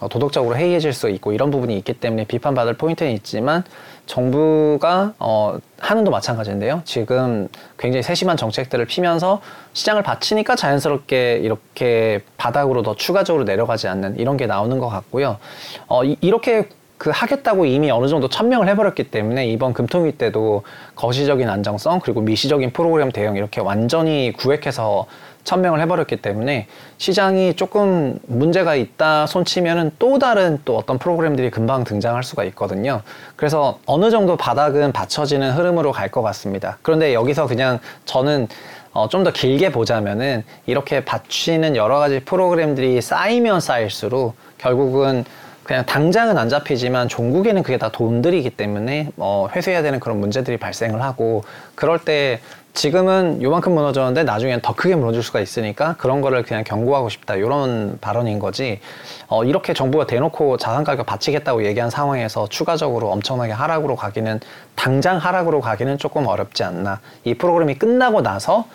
어, 0.00 0.08
도덕적으로 0.08 0.56
해이해질 0.56 0.92
수 0.92 1.08
있고 1.10 1.32
이런 1.32 1.50
부분이 1.50 1.76
있기 1.78 1.94
때문에 1.94 2.24
비판받을 2.24 2.74
포인트는 2.74 3.12
있지만 3.12 3.64
정부가 4.06 5.14
어, 5.18 5.58
하는도 5.78 6.10
마찬가지인데요. 6.10 6.82
지금 6.84 7.48
굉장히 7.78 8.02
세심한 8.02 8.36
정책들을 8.36 8.84
피면서 8.86 9.40
시장을 9.72 10.02
받치니까 10.02 10.56
자연스럽게 10.56 11.38
이렇게 11.42 12.22
바닥으로 12.36 12.82
더 12.82 12.94
추가적으로 12.94 13.44
내려가지 13.44 13.88
않는 13.88 14.18
이런 14.18 14.36
게 14.36 14.46
나오는 14.46 14.78
것 14.78 14.88
같고요. 14.88 15.38
어, 15.86 16.04
이, 16.04 16.16
이렇게 16.20 16.68
그 16.98 17.10
하겠다고 17.12 17.66
이미 17.66 17.90
어느 17.90 18.06
정도 18.08 18.28
천명을 18.28 18.68
해버렸기 18.68 19.10
때문에 19.10 19.46
이번 19.48 19.72
금통위 19.72 20.12
때도 20.12 20.62
거시적인 20.94 21.48
안정성 21.48 22.00
그리고 22.00 22.20
미시적인 22.20 22.72
프로그램 22.72 23.10
대응 23.10 23.36
이렇게 23.36 23.60
완전히 23.60 24.32
구획해서 24.36 25.06
천명을 25.44 25.80
해버렸기 25.82 26.16
때문에 26.16 26.66
시장이 26.96 27.54
조금 27.54 28.18
문제가 28.26 28.74
있다 28.76 29.26
손치면은 29.26 29.90
또 29.98 30.18
다른 30.18 30.58
또 30.64 30.76
어떤 30.78 30.98
프로그램들이 30.98 31.50
금방 31.50 31.84
등장할 31.84 32.22
수가 32.22 32.44
있거든요. 32.44 33.02
그래서 33.36 33.78
어느 33.84 34.10
정도 34.10 34.36
바닥은 34.36 34.92
받쳐지는 34.92 35.52
흐름으로 35.52 35.92
갈 35.92 36.10
것 36.10 36.22
같습니다. 36.22 36.78
그런데 36.82 37.12
여기서 37.12 37.46
그냥 37.46 37.78
저는 38.06 38.48
어, 38.92 39.08
좀 39.08 39.24
더 39.24 39.32
길게 39.32 39.72
보자면은 39.72 40.44
이렇게 40.66 41.04
받치는 41.04 41.76
여러 41.76 41.98
가지 41.98 42.20
프로그램들이 42.20 43.00
쌓이면 43.02 43.60
쌓일수록 43.60 44.34
결국은 44.58 45.24
그냥 45.64 45.84
당장은 45.86 46.36
안 46.38 46.48
잡히지만 46.48 47.08
종국에는 47.08 47.62
그게 47.62 47.78
다 47.78 47.90
돈들이기 47.90 48.50
때문에 48.50 49.08
어, 49.16 49.48
회수해야 49.54 49.82
되는 49.82 49.98
그런 49.98 50.20
문제들이 50.20 50.58
발생을 50.58 51.02
하고 51.02 51.42
그럴 51.74 51.98
때 51.98 52.40
지금은 52.74 53.40
요만큼 53.40 53.72
무너졌는데 53.72 54.24
나중엔 54.24 54.60
더 54.60 54.74
크게 54.74 54.96
무너질 54.96 55.22
수가 55.22 55.40
있으니까 55.40 55.94
그런 55.96 56.20
거를 56.20 56.42
그냥 56.42 56.64
경고하고 56.64 57.08
싶다. 57.08 57.36
이런 57.36 57.98
발언인 58.00 58.40
거지. 58.40 58.80
어, 59.28 59.44
이렇게 59.44 59.72
정부가 59.72 60.06
대놓고 60.06 60.56
자산 60.56 60.82
가격 60.82 61.06
받치겠다고 61.06 61.64
얘기한 61.66 61.88
상황에서 61.88 62.48
추가적으로 62.48 63.10
엄청나게 63.12 63.52
하락으로 63.52 63.94
가기는 63.94 64.40
당장 64.74 65.18
하락으로 65.18 65.60
가기는 65.60 65.98
조금 65.98 66.26
어렵지 66.26 66.64
않나. 66.64 67.00
이 67.22 67.34
프로그램이 67.34 67.78
끝나고 67.78 68.22
나서 68.22 68.66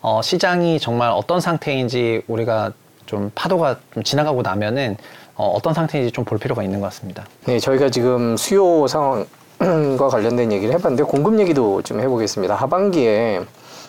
어, 0.00 0.22
시장이 0.22 0.78
정말 0.78 1.10
어떤 1.10 1.40
상태인지 1.40 2.22
우리가 2.28 2.72
좀 3.06 3.32
파도가 3.34 3.78
좀 3.92 4.04
지나가고 4.04 4.42
나면은 4.42 4.96
어, 5.38 5.48
어떤 5.56 5.72
상태인지 5.72 6.10
좀 6.12 6.24
볼 6.24 6.36
필요가 6.38 6.62
있는 6.62 6.80
것 6.80 6.86
같습니다. 6.88 7.24
네, 7.46 7.58
저희가 7.58 7.88
지금 7.88 8.36
수요 8.36 8.86
상황과 8.86 10.08
관련된 10.10 10.52
얘기를 10.52 10.74
해봤는데 10.74 11.04
공급 11.04 11.38
얘기도 11.40 11.80
좀 11.82 12.00
해보겠습니다. 12.00 12.54
하반기에 12.54 13.40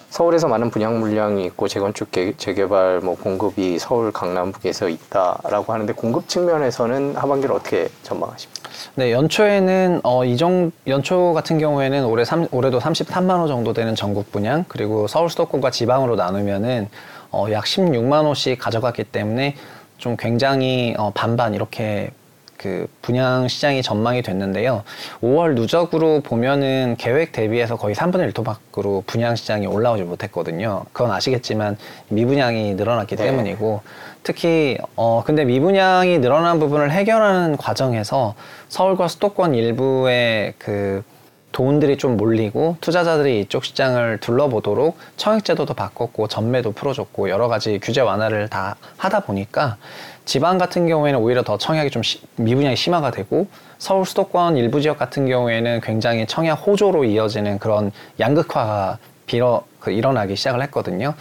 서울에서 0.09 0.47
많은 0.47 0.69
분양 0.71 0.99
물량이 0.99 1.43
있고 1.45 1.67
재건축 1.67 2.09
재개발 2.37 3.01
뭐 3.03 3.15
공급이 3.15 3.77
서울 3.77 4.11
강남북에서 4.11 4.89
있다라고 4.89 5.73
하는데 5.73 5.91
공급 5.93 6.27
측면에서는 6.27 7.15
하반기를 7.15 7.53
어떻게 7.53 7.89
전망하십니까? 8.03 8.69
네, 8.95 9.11
연초에는 9.11 10.01
어, 10.03 10.23
이정 10.25 10.71
연초 10.87 11.33
같은 11.33 11.59
경우에는 11.59 12.05
올해 12.05 12.23
삼, 12.25 12.47
올해도 12.51 12.79
33만 12.79 13.41
호 13.41 13.47
정도 13.47 13.73
되는 13.73 13.93
전국 13.95 14.31
분양 14.31 14.65
그리고 14.67 15.07
서울 15.07 15.29
수도권과 15.29 15.71
지방으로 15.71 16.15
나누면은 16.15 16.89
어, 17.31 17.47
약 17.51 17.65
16만 17.65 18.25
호씩 18.25 18.57
가져갔기 18.59 19.03
때문에 19.03 19.55
좀 19.99 20.15
굉장히 20.17 20.95
어, 20.97 21.11
반반 21.13 21.53
이렇게 21.53 22.09
그 22.57 22.87
분양 23.01 23.47
시장이 23.47 23.81
전망이 23.81 24.21
됐는데요. 24.21 24.83
5월 25.21 25.53
누적으로 25.53 26.19
보면은 26.21 26.95
계획 26.97 27.31
대비해서 27.31 27.77
거의 27.77 27.95
3분의 27.95 28.21
1 28.23 28.31
토막으로 28.33 29.03
분양 29.07 29.35
시장이 29.35 29.65
올라오지 29.65 30.03
못했거든요. 30.03 30.83
그건 30.91 31.11
아시겠지만 31.11 31.77
미분양이 32.09 32.73
늘어났기 32.73 33.15
네. 33.15 33.25
때문이고 33.25 33.81
특히 34.23 34.77
어 34.97 35.23
근데 35.25 35.45
미분양이 35.45 36.19
늘어난 36.19 36.59
부분을 36.59 36.91
해결하는 36.91 37.55
과정에서 37.55 38.35
서울과 38.67 39.07
수도권 39.07 39.55
일부의 39.55 40.53
그 40.57 41.03
돈들이 41.59 41.97
좀 41.97 42.15
몰리고 42.15 42.77
투자자들이 42.79 43.41
이쪽 43.41 43.65
시장을 43.65 44.19
둘러보도록 44.21 44.97
청약제도도 45.17 45.73
바꿨고 45.73 46.29
전매도 46.29 46.71
풀어줬고 46.71 47.29
여러 47.29 47.49
가지 47.49 47.79
규제 47.81 47.99
완화를 47.99 48.47
다 48.47 48.77
하다 48.95 49.19
보니까 49.25 49.75
지방 50.23 50.57
같은 50.57 50.87
경우에는 50.87 51.19
오히려 51.19 51.43
더 51.43 51.57
청약이 51.57 51.89
좀 51.89 52.01
시, 52.01 52.21
미분양이 52.37 52.77
심화가 52.77 53.11
되고 53.11 53.47
서울 53.77 54.05
수도권 54.05 54.55
일부 54.55 54.79
지역 54.79 54.97
같은 54.97 55.27
경우에는 55.27 55.81
굉장히 55.81 56.25
청약 56.27 56.65
호조로 56.65 57.03
이어지는 57.03 57.59
그런 57.59 57.91
양극화가 58.21 58.97
빌어 59.29 59.63
그 59.79 59.91
일어나기 59.91 60.35
시작을 60.35 60.61
했거든요. 60.63 61.13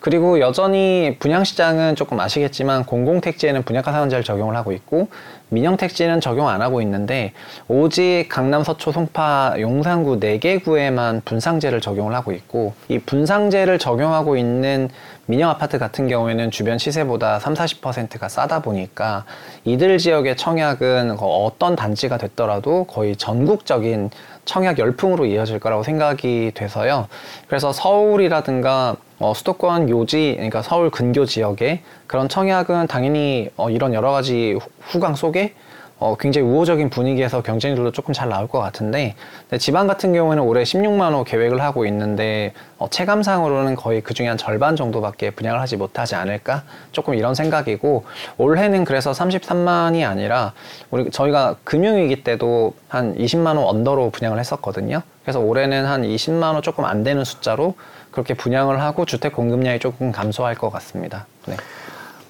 그리고 0.00 0.40
여전히 0.40 1.16
분양시장은 1.18 1.96
조금 1.96 2.18
아시겠지만 2.18 2.86
공공택지에는 2.86 3.62
분양가 3.64 3.92
상한제를 3.92 4.24
적용을 4.24 4.56
하고 4.56 4.72
있고 4.72 5.08
민영택지는 5.50 6.20
적용 6.20 6.48
안 6.48 6.62
하고 6.62 6.80
있는데 6.80 7.32
오직 7.68 8.26
강남, 8.28 8.64
서초, 8.64 8.92
송파, 8.92 9.56
용산구 9.58 10.18
4개 10.20 10.62
구에만 10.62 11.22
분상제를 11.24 11.80
적용을 11.80 12.14
하고 12.14 12.32
있고 12.32 12.74
이 12.88 12.98
분상제를 12.98 13.78
적용하고 13.78 14.36
있는 14.36 14.88
민영 15.26 15.50
아파트 15.50 15.78
같은 15.78 16.08
경우에는 16.08 16.50
주변 16.52 16.78
시세보다 16.78 17.40
3, 17.40 17.54
40%가 17.54 18.28
싸다 18.28 18.62
보니까 18.62 19.24
이들 19.64 19.98
지역의 19.98 20.36
청약은 20.36 21.16
어떤 21.20 21.74
단지가 21.76 22.16
됐더라도 22.16 22.84
거의 22.84 23.16
전국적인 23.16 24.10
청약 24.46 24.78
열풍으로 24.78 25.26
이어질 25.26 25.60
거라고 25.60 25.82
생각이 25.82 26.52
돼서요. 26.54 27.08
그래서 27.48 27.72
서울이라든가 27.72 28.96
어, 29.18 29.34
수도권 29.34 29.90
요지, 29.90 30.34
그러니까 30.36 30.62
서울 30.62 30.90
근교 30.90 31.26
지역에 31.26 31.82
그런 32.06 32.28
청약은 32.28 32.86
당연히 32.86 33.50
어, 33.56 33.68
이런 33.68 33.92
여러 33.92 34.12
가지 34.12 34.58
후광 34.80 35.14
속에 35.14 35.52
어, 35.98 36.14
굉장히 36.18 36.46
우호적인 36.46 36.90
분위기에서 36.90 37.42
경쟁률도 37.42 37.92
조금 37.92 38.12
잘 38.12 38.28
나올 38.28 38.46
것 38.48 38.60
같은데 38.60 39.14
지방 39.58 39.86
같은 39.86 40.12
경우에는 40.12 40.42
올해 40.42 40.62
16만 40.62 41.14
호 41.14 41.24
계획을 41.24 41.62
하고 41.62 41.86
있는데 41.86 42.52
어, 42.78 42.88
체감상으로는 42.90 43.76
거의 43.76 44.02
그 44.02 44.12
중에 44.12 44.28
한 44.28 44.36
절반 44.36 44.76
정도밖에 44.76 45.30
분양을 45.30 45.58
하지 45.58 45.78
못하지 45.78 46.14
않을까 46.14 46.64
조금 46.92 47.14
이런 47.14 47.34
생각이고 47.34 48.04
올해는 48.36 48.84
그래서 48.84 49.12
33만이 49.12 50.06
아니라 50.06 50.52
우리 50.90 51.10
저희가 51.10 51.56
금융위기 51.64 52.22
때도 52.24 52.74
한 52.88 53.16
20만 53.16 53.56
호 53.56 53.66
언더로 53.66 54.10
분양을 54.10 54.38
했었거든요. 54.38 55.00
그래서 55.22 55.40
올해는 55.40 55.86
한 55.86 56.02
20만 56.02 56.56
호 56.56 56.60
조금 56.60 56.84
안 56.84 57.04
되는 57.04 57.24
숫자로 57.24 57.74
그렇게 58.10 58.34
분양을 58.34 58.82
하고 58.82 59.06
주택 59.06 59.32
공급량이 59.32 59.78
조금 59.78 60.12
감소할 60.12 60.54
것 60.56 60.70
같습니다. 60.70 61.26
네. 61.46 61.56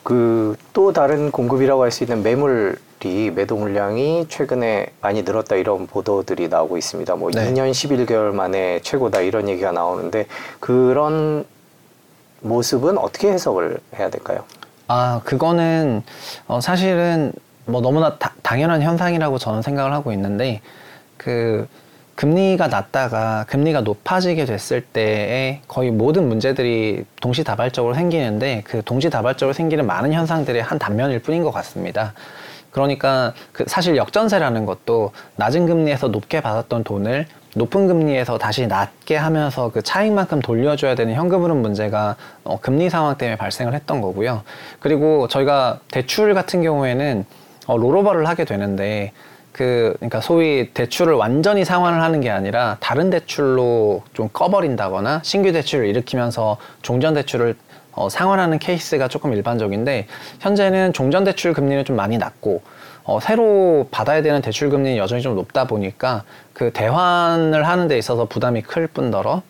그 0.04 0.56
또 0.72 0.92
다른 0.92 1.30
공급이라고 1.30 1.82
할 1.82 1.90
수 1.90 2.04
있는 2.04 2.22
매물 2.22 2.76
이 3.04 3.30
매도 3.30 3.56
물량이 3.56 4.26
최근에 4.28 4.88
많이 5.00 5.22
늘었다 5.22 5.56
이런 5.56 5.86
보도들이 5.86 6.48
나오고 6.48 6.76
있습니다. 6.78 7.14
뭐 7.16 7.30
네. 7.30 7.52
2년 7.52 7.70
11개월 7.70 8.32
만에 8.32 8.80
최고다 8.80 9.20
이런 9.20 9.48
얘기가 9.48 9.72
나오는데 9.72 10.26
그런 10.60 11.44
모습은 12.40 12.98
어떻게 12.98 13.30
해석을 13.30 13.78
해야 13.98 14.08
될까요? 14.08 14.44
아, 14.88 15.20
그거는 15.24 16.02
어, 16.46 16.60
사실은 16.60 17.32
뭐 17.66 17.80
너무나 17.80 18.16
다, 18.16 18.34
당연한 18.42 18.82
현상이라고 18.82 19.38
저는 19.38 19.62
생각을 19.62 19.92
하고 19.92 20.12
있는데 20.12 20.60
그 21.16 21.66
금리가 22.14 22.68
낮다가 22.68 23.44
금리가 23.46 23.82
높아지게 23.82 24.46
됐을 24.46 24.80
때에 24.80 25.60
거의 25.68 25.90
모든 25.90 26.28
문제들이 26.28 27.04
동시다발적으로 27.20 27.94
생기는데 27.94 28.62
그 28.64 28.82
동시다발적으로 28.82 29.52
생기는 29.52 29.86
많은 29.86 30.12
현상들의 30.12 30.62
한 30.62 30.78
단면일 30.78 31.20
뿐인 31.20 31.42
것 31.42 31.50
같습니다. 31.50 32.14
그러니까 32.76 33.32
그 33.52 33.64
사실 33.66 33.96
역전세라는 33.96 34.66
것도 34.66 35.12
낮은 35.36 35.64
금리에서 35.64 36.08
높게 36.08 36.42
받았던 36.42 36.84
돈을 36.84 37.26
높은 37.54 37.86
금리에서 37.86 38.36
다시 38.36 38.66
낮게 38.66 39.16
하면서 39.16 39.70
그 39.70 39.80
차익만큼 39.80 40.42
돌려줘야 40.42 40.94
되는 40.94 41.14
현금 41.14 41.42
흐름 41.42 41.62
문제가 41.62 42.16
어, 42.44 42.60
금리 42.60 42.90
상황 42.90 43.16
때문에 43.16 43.36
발생을 43.36 43.72
했던 43.72 44.02
거고요. 44.02 44.42
그리고 44.78 45.26
저희가 45.26 45.78
대출 45.90 46.34
같은 46.34 46.62
경우에는 46.62 47.24
어, 47.66 47.78
롤오버를 47.78 48.28
하게 48.28 48.44
되는데 48.44 49.12
그 49.52 49.94
그러니까 49.96 50.20
소위 50.20 50.74
대출을 50.74 51.14
완전히 51.14 51.64
상환을 51.64 52.02
하는 52.02 52.20
게 52.20 52.28
아니라 52.28 52.76
다른 52.80 53.08
대출로 53.08 54.02
좀 54.12 54.28
꺼버린다거나 54.30 55.20
신규 55.24 55.50
대출을 55.50 55.86
일으키면서 55.86 56.58
종전 56.82 57.14
대출을 57.14 57.56
어, 57.96 58.08
상환하는 58.08 58.58
케이스가 58.58 59.08
조금 59.08 59.32
일반적인데 59.32 60.06
현재는 60.40 60.92
종전 60.92 61.24
대출 61.24 61.52
금리는 61.52 61.84
좀 61.84 61.96
많이 61.96 62.18
낮고 62.18 62.62
어, 63.04 63.18
새로 63.20 63.88
받아야 63.90 64.22
되는 64.22 64.40
대출 64.42 64.70
금리는 64.70 64.96
여전히 64.98 65.22
좀 65.22 65.34
높다 65.34 65.66
보니까 65.66 66.24
그 66.52 66.72
대환을 66.72 67.66
하는 67.66 67.88
데 67.88 67.98
있어서 67.98 68.26
부담이 68.26 68.62
클 68.62 68.86
뿐더러 68.86 69.42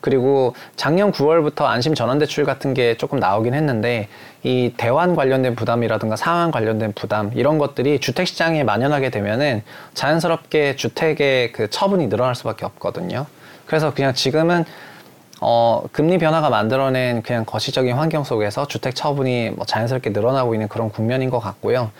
그리고 0.00 0.54
작년 0.76 1.12
9월부터 1.12 1.62
안심 1.62 1.94
전환 1.94 2.18
대출 2.18 2.44
같은 2.44 2.74
게 2.74 2.94
조금 2.98 3.18
나오긴 3.18 3.54
했는데 3.54 4.08
이 4.42 4.74
대환 4.76 5.16
관련된 5.16 5.56
부담이라든가 5.56 6.16
상환 6.16 6.50
관련된 6.50 6.92
부담 6.92 7.30
이런 7.34 7.56
것들이 7.56 8.00
주택 8.00 8.26
시장에 8.26 8.64
만연하게 8.64 9.08
되면은 9.08 9.62
자연스럽게 9.94 10.76
주택의 10.76 11.52
그 11.52 11.70
처분이 11.70 12.10
늘어날 12.10 12.34
수밖에 12.34 12.66
없거든요. 12.66 13.24
그래서 13.64 13.94
그냥 13.94 14.12
지금은 14.12 14.66
어, 15.40 15.82
금리 15.92 16.18
변화가 16.18 16.50
만들어낸 16.50 17.22
그냥 17.22 17.44
거시적인 17.44 17.94
환경 17.94 18.24
속에서 18.24 18.66
주택 18.66 18.94
처분이 18.94 19.50
뭐 19.50 19.66
자연스럽게 19.66 20.10
늘어나고 20.10 20.54
있는 20.54 20.68
그런 20.68 20.90
국면인 20.90 21.30
것 21.30 21.38
같고요. 21.40 21.90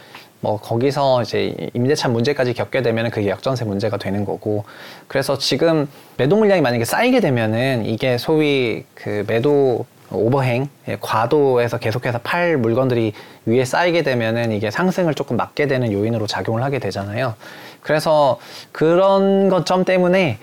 뭐 0.40 0.58
거기서 0.58 1.22
이제 1.22 1.70
임대차 1.72 2.08
문제까지 2.08 2.52
겪게 2.52 2.82
되면 2.82 3.10
그게 3.10 3.30
역전세 3.30 3.64
문제가 3.64 3.96
되는 3.96 4.26
거고 4.26 4.64
그래서 5.08 5.38
지금 5.38 5.88
매도 6.18 6.36
물량이 6.36 6.60
만약에 6.60 6.84
쌓이게 6.84 7.20
되면은 7.20 7.86
이게 7.86 8.18
소위 8.18 8.84
그 8.94 9.24
매도 9.26 9.86
오버행 10.10 10.68
예, 10.88 10.98
과도에서 11.00 11.78
계속해서 11.78 12.20
팔 12.22 12.58
물건들이 12.58 13.14
위에 13.46 13.64
쌓이게 13.64 14.02
되면은 14.02 14.52
이게 14.52 14.70
상승을 14.70 15.14
조금 15.14 15.38
막게 15.38 15.66
되는 15.66 15.90
요인으로 15.90 16.26
작용을 16.26 16.62
하게 16.62 16.78
되잖아요. 16.78 17.34
그래서 17.80 18.38
그런 18.70 19.48
것점 19.48 19.84
때문에 19.84 20.38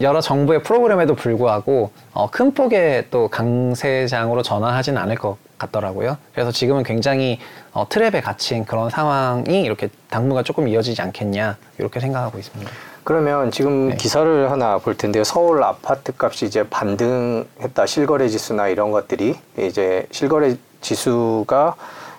여러 0.00 0.20
정부의 0.20 0.62
프로그램에도 0.62 1.14
불구하고 1.14 1.90
어, 2.12 2.28
큰 2.30 2.52
폭의 2.52 3.06
또 3.10 3.28
강세장으로 3.28 4.42
전환하지는 4.42 5.00
않을 5.00 5.16
것 5.16 5.38
같더라고요. 5.58 6.18
그래서 6.34 6.52
지금은 6.52 6.82
굉장히 6.82 7.38
어, 7.72 7.88
트랩에 7.88 8.22
갇힌 8.22 8.64
그런 8.64 8.90
상황이 8.90 9.62
이렇게 9.62 9.88
당분간 10.10 10.44
조금 10.44 10.68
이어지지 10.68 11.00
않겠냐 11.00 11.56
이렇게 11.78 12.00
생각하고 12.00 12.38
있습니다. 12.38 12.70
그러면 13.04 13.50
지금 13.52 13.90
네. 13.90 13.96
기사를 13.96 14.50
하나 14.50 14.78
볼 14.78 14.96
텐데요. 14.96 15.22
서울 15.24 15.62
아파트 15.62 16.12
값이 16.18 16.44
이제 16.44 16.68
반등했다. 16.68 17.86
실거래 17.86 18.28
지수나 18.28 18.68
이런 18.68 18.90
것들이 18.90 19.36
이제 19.58 20.06
실거래 20.10 20.56
지수가 20.80 21.76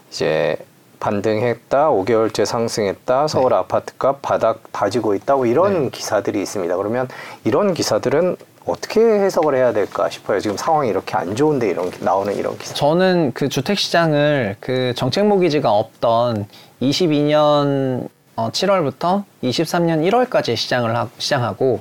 이제 0.10 0.58
반등했다, 1.00 1.90
5개월째 1.90 2.46
상승했다, 2.46 3.28
서울 3.28 3.50
네. 3.50 3.56
아파트값 3.58 4.22
바닥 4.22 4.64
다지고 4.72 5.16
있다, 5.16 5.36
뭐 5.36 5.46
이런 5.46 5.86
네. 5.86 5.90
기사들이 5.90 6.42
있습니다. 6.42 6.76
그러면 6.78 7.08
이런 7.44 7.74
기사들은 7.74 8.38
어떻게 8.66 9.00
해석을 9.00 9.56
해야 9.56 9.72
될까 9.72 10.10
싶어요. 10.10 10.40
지금 10.40 10.58
상황이 10.58 10.90
이렇게 10.90 11.16
안 11.16 11.36
좋은데 11.36 11.70
이런 11.70 11.90
나오는 12.02 12.36
이런 12.36 12.58
기사. 12.58 12.74
저는 12.74 13.32
그 13.34 13.48
주택 13.48 13.80
시장을 13.80 14.58
그 14.60 14.94
정책 14.96 15.26
모기지가 15.26 15.72
없던 15.72 16.48
22년 16.82 18.10
7월부터 18.36 19.04
어, 19.06 19.26
23년 19.42 20.08
1월까지 20.10 20.56
시장을 20.56 20.96
하, 20.96 21.08
시장하고 21.18 21.80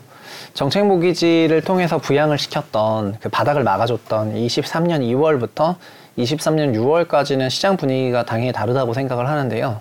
정책 0.54 0.86
모기지를 0.86 1.60
통해서 1.62 1.98
부양을 1.98 2.38
시켰던 2.38 3.18
그 3.20 3.28
바닥을 3.28 3.62
막아줬던 3.62 4.34
23년 4.34 5.00
2월부터 5.02 5.76
23년 6.18 6.74
6월까지는 6.74 7.50
시장 7.50 7.76
분위기가 7.76 8.24
당연히 8.24 8.52
다르다고 8.52 8.94
생각을 8.94 9.28
하는데요. 9.28 9.80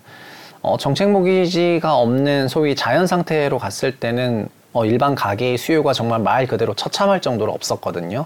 어, 0.62 0.78
정책 0.78 1.10
모기지가 1.12 1.96
없는 1.96 2.48
소위 2.48 2.76
자연 2.76 3.08
상태로 3.08 3.60
갔을 3.60 3.98
때는 3.98 4.50
어, 4.74 4.86
일반 4.86 5.16
가게의 5.16 5.58
수요가 5.58 5.94
정말 5.94 6.20
말 6.20 6.48
그대로 6.48 6.74
처참할 6.74 7.22
정도로 7.22 7.52
없었거든요. 7.54 8.26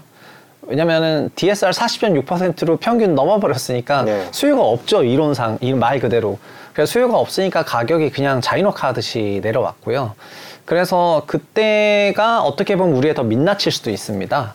왜냐면은 0.62 1.30
DSR 1.34 1.70
40.6%로 1.70 2.76
평균 2.76 3.14
넘어버렸으니까 3.14 4.02
네. 4.02 4.28
수요가 4.30 4.62
없죠 4.62 5.02
이론상 5.02 5.58
말 5.76 6.00
그대로. 6.00 6.38
그래서 6.72 6.92
수요가 6.92 7.18
없으니까 7.18 7.64
가격이 7.64 8.10
그냥 8.10 8.40
자이노카듯이 8.40 9.40
내려왔고요. 9.42 10.14
그래서 10.64 11.24
그때가 11.26 12.42
어떻게 12.42 12.76
보면 12.76 12.96
우리의 12.96 13.14
더 13.14 13.22
민낯일 13.22 13.72
수도 13.72 13.90
있습니다. 13.90 14.54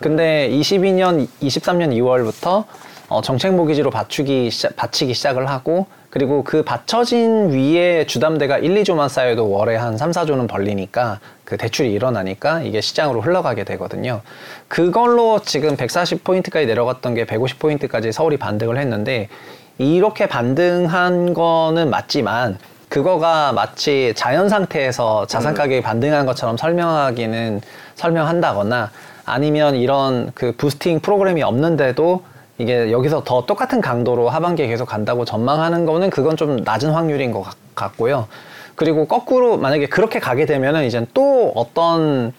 근데 0.00 0.50
22년, 0.50 1.26
23년 1.40 1.90
2월부터 1.96 2.64
어, 3.08 3.20
정책 3.20 3.54
모기지로 3.54 3.90
받치기, 3.90 4.50
시작, 4.50 4.76
받치기 4.76 5.14
시작을 5.14 5.48
하고 5.48 5.86
그리고 6.10 6.44
그 6.44 6.62
받쳐진 6.62 7.50
위에 7.50 8.06
주담대가 8.06 8.58
1, 8.58 8.82
2조만 8.82 9.08
쌓여도 9.08 9.50
월에 9.50 9.76
한 9.76 9.98
3, 9.98 10.12
4조는 10.12 10.48
벌리니까 10.48 11.18
그 11.44 11.56
대출이 11.56 11.92
일어나니까 11.92 12.62
이게 12.62 12.80
시장으로 12.80 13.20
흘러가게 13.20 13.64
되거든요. 13.64 14.22
그걸로 14.68 15.40
지금 15.40 15.76
140포인트까지 15.76 16.66
내려갔던 16.66 17.14
게 17.14 17.26
150포인트까지 17.26 18.12
서울이 18.12 18.36
반등을 18.36 18.78
했는데 18.78 19.28
이렇게 19.76 20.26
반등한 20.28 21.34
거는 21.34 21.90
맞지만 21.90 22.58
그거가 22.88 23.52
마치 23.52 24.12
자연 24.14 24.48
상태에서 24.48 25.26
자산 25.26 25.52
음. 25.52 25.56
가격이 25.56 25.82
반등한 25.82 26.26
것처럼 26.26 26.56
설명하기는 26.56 27.60
설명한다거나 27.96 28.92
아니면 29.24 29.74
이런 29.74 30.30
그 30.34 30.52
부스팅 30.56 31.00
프로그램이 31.00 31.42
없는데도 31.42 32.22
이게 32.58 32.92
여기서 32.92 33.24
더 33.24 33.46
똑같은 33.46 33.80
강도로 33.80 34.28
하반기에 34.28 34.66
계속 34.66 34.86
간다고 34.86 35.24
전망하는 35.24 35.86
거는 35.86 36.10
그건 36.10 36.36
좀 36.36 36.56
낮은 36.56 36.90
확률인 36.90 37.32
것 37.32 37.44
같고요. 37.74 38.28
그리고 38.76 39.06
거꾸로 39.06 39.56
만약에 39.56 39.86
그렇게 39.86 40.18
가게 40.20 40.46
되면은 40.46 40.84
이제 40.84 41.04
또 41.14 41.52
어떤 41.54 42.32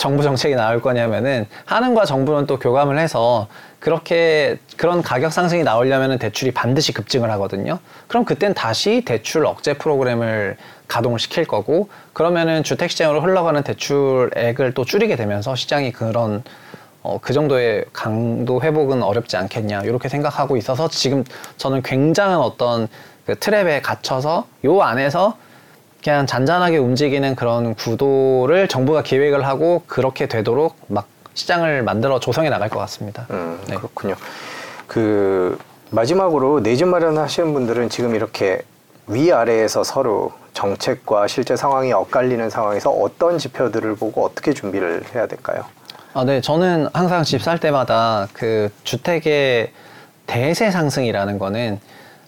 정부 0.00 0.22
정책이 0.22 0.54
나올 0.54 0.80
거냐면은 0.80 1.46
하는과 1.66 2.06
정부는 2.06 2.46
또 2.46 2.58
교감을 2.58 2.98
해서 2.98 3.48
그렇게 3.80 4.56
그런 4.76 5.02
가격 5.02 5.30
상승이 5.32 5.62
나오려면 5.62 6.18
대출이 6.18 6.52
반드시 6.52 6.92
급증을 6.92 7.30
하거든요. 7.32 7.78
그럼 8.08 8.24
그땐 8.24 8.54
다시 8.54 9.02
대출 9.04 9.44
억제 9.44 9.74
프로그램을 9.74 10.56
가동을 10.88 11.18
시킬 11.18 11.44
거고 11.44 11.90
그러면은 12.14 12.62
주택 12.62 12.90
시장으로 12.90 13.20
흘러가는 13.20 13.62
대출액을 13.62 14.72
또 14.72 14.84
줄이게 14.84 15.16
되면서 15.16 15.54
시장이 15.54 15.92
그런 15.92 16.42
어, 17.02 17.18
그 17.22 17.32
정도의 17.32 17.84
강도 17.92 18.60
회복은 18.62 19.02
어렵지 19.02 19.36
않겠냐 19.36 19.82
이렇게 19.82 20.08
생각하고 20.08 20.56
있어서 20.56 20.88
지금 20.88 21.24
저는 21.56 21.82
굉장한 21.82 22.38
어떤 22.38 22.88
그 23.26 23.34
트랩에 23.34 23.80
갇혀서 23.82 24.46
요 24.64 24.82
안에서 24.82 25.36
그냥 26.02 26.26
잔잔하게 26.26 26.78
움직이는 26.78 27.34
그런 27.36 27.74
구도를 27.74 28.68
정부가 28.68 29.02
기획을 29.02 29.46
하고 29.46 29.82
그렇게 29.86 30.26
되도록 30.26 30.76
막 30.88 31.06
시장을 31.34 31.82
만들어 31.82 32.20
조성해 32.20 32.48
나갈 32.50 32.68
것 32.68 32.78
같습니다. 32.80 33.26
음, 33.30 33.58
네. 33.68 33.76
그렇군요. 33.76 34.14
그 34.86 35.58
마지막으로 35.90 36.62
내 36.62 36.76
집 36.76 36.86
마련하시는 36.88 37.52
분들은 37.52 37.88
지금 37.88 38.14
이렇게 38.14 38.62
위아래에서 39.06 39.84
서로 39.84 40.32
정책과 40.54 41.26
실제 41.28 41.56
상황이 41.56 41.92
엇갈리는 41.92 42.48
상황에서 42.50 42.90
어떤 42.90 43.38
지표들을 43.38 43.96
보고 43.96 44.24
어떻게 44.24 44.52
준비를 44.52 45.02
해야 45.14 45.26
될까요? 45.26 45.64
아, 46.12 46.24
네. 46.24 46.40
저는 46.40 46.88
항상 46.92 47.22
집 47.22 47.40
살 47.40 47.58
때마다 47.60 48.26
그 48.32 48.68
주택의 48.84 49.70
대세 50.26 50.70
상승이라는 50.70 51.38
거는 51.38 51.78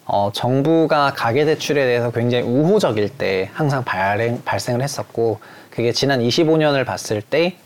어, 0.04 0.30
정부가 0.32 1.12
가계대출에 1.14 1.84
대해서 1.84 2.10
굉장히 2.10 2.44
우호적일 2.44 3.08
때 3.08 3.50
항상 3.54 3.84
발행, 3.84 4.42
발생을 4.44 4.82
했었고, 4.82 5.38
그게 5.70 5.92
지난 5.92 6.20
25년을 6.20 6.84
봤을 6.84 7.22
때 7.22 7.56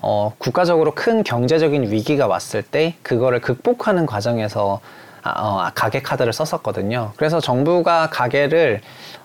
어, 0.00 0.32
국가적으로 0.38 0.92
큰 0.94 1.22
경제적인 1.22 1.90
위기가 1.92 2.26
왔을 2.26 2.62
때 2.62 2.94
그거를 3.02 3.40
극복하는 3.40 4.06
과정에서 4.06 4.80
아, 5.22 5.30
어, 5.30 5.70
가계 5.74 6.02
카드를 6.02 6.32
썼었거든요. 6.32 7.12
그래서 7.16 7.38
정부가 7.40 8.10
가계를 8.10 8.80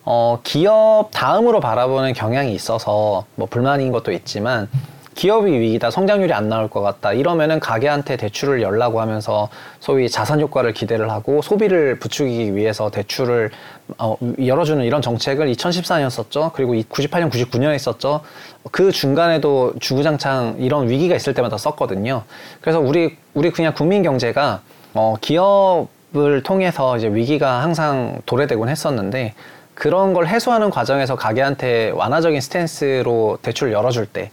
어, 0.06 0.40
기업 0.44 1.10
다음으로 1.12 1.60
바라보는 1.62 2.14
경향이 2.14 2.54
있어서 2.54 3.26
뭐 3.36 3.48
불만인 3.48 3.92
것도 3.92 4.12
있지만 4.12 4.70
기업이 5.18 5.52
위기다, 5.52 5.90
성장률이 5.90 6.32
안 6.32 6.48
나올 6.48 6.70
것 6.70 6.82
같다. 6.82 7.12
이러면은 7.12 7.60
가게한테 7.60 8.18
대출을 8.18 8.62
열라고 8.62 9.02
하면서 9.02 9.50
소위 9.80 10.08
자산 10.10 10.40
효과를 10.40 10.74
기대를 10.74 11.10
하고 11.10 11.42
소비를 11.42 11.98
부추기기 11.98 12.56
위해서 12.56 12.92
대출을 12.92 13.50
어, 13.98 14.16
열어주는 14.46 14.86
이런 14.86 15.02
정책을 15.02 15.52
2014년 15.54 16.12
썼죠. 16.12 16.52
그리고 16.54 16.76
98년, 16.76 17.32
99년에 17.32 17.80
썼죠. 17.80 18.22
그 18.72 18.92
중간에도 18.92 19.74
주구장창 19.80 20.58
이런 20.60 20.88
위기가 20.88 21.16
있을 21.16 21.34
때마다 21.34 21.58
썼거든요. 21.58 22.22
그래서 22.62 22.80
우리 22.80 23.18
우리 23.34 23.50
그냥 23.50 23.74
국민 23.74 24.04
경제가 24.04 24.62
어, 24.94 25.16
기업을 25.20 26.44
통해서 26.44 26.96
이제 26.96 27.08
위기가 27.08 27.64
항상 27.64 28.22
도래되곤 28.28 28.70
했었는데 28.70 29.34
그런 29.74 30.14
걸 30.14 30.28
해소하는 30.28 30.70
과정에서 30.70 31.16
가게한테 31.16 31.90
완화적인 31.96 32.40
스탠스로 32.40 33.40
대출을 33.42 33.74
열어줄 33.74 34.06
때 34.06 34.30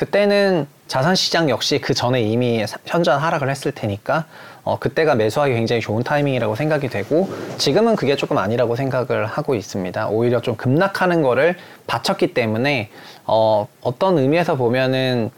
그때는 0.00 0.66
자산시장 0.88 1.50
역시 1.50 1.78
그 1.78 1.92
전에 1.92 2.22
이미 2.22 2.64
현저한 2.86 3.20
하락을 3.20 3.50
했을 3.50 3.70
테니까 3.70 4.24
어, 4.62 4.78
그때가 4.78 5.14
매수하기 5.14 5.52
굉장히 5.52 5.82
좋은 5.82 6.02
타이밍이라고 6.02 6.54
생각이 6.54 6.88
되고 6.88 7.28
지금은 7.58 7.96
그게 7.96 8.16
조금 8.16 8.38
아니라고 8.38 8.76
생각을 8.76 9.26
하고 9.26 9.54
있습니다. 9.54 10.08
오히려 10.08 10.40
좀 10.40 10.56
급락하는 10.56 11.20
거를 11.20 11.54
바쳤기 11.86 12.32
때문에 12.32 12.88
어, 13.26 13.68
어떤 13.82 14.16
의미에서 14.16 14.54
보면은 14.56 15.30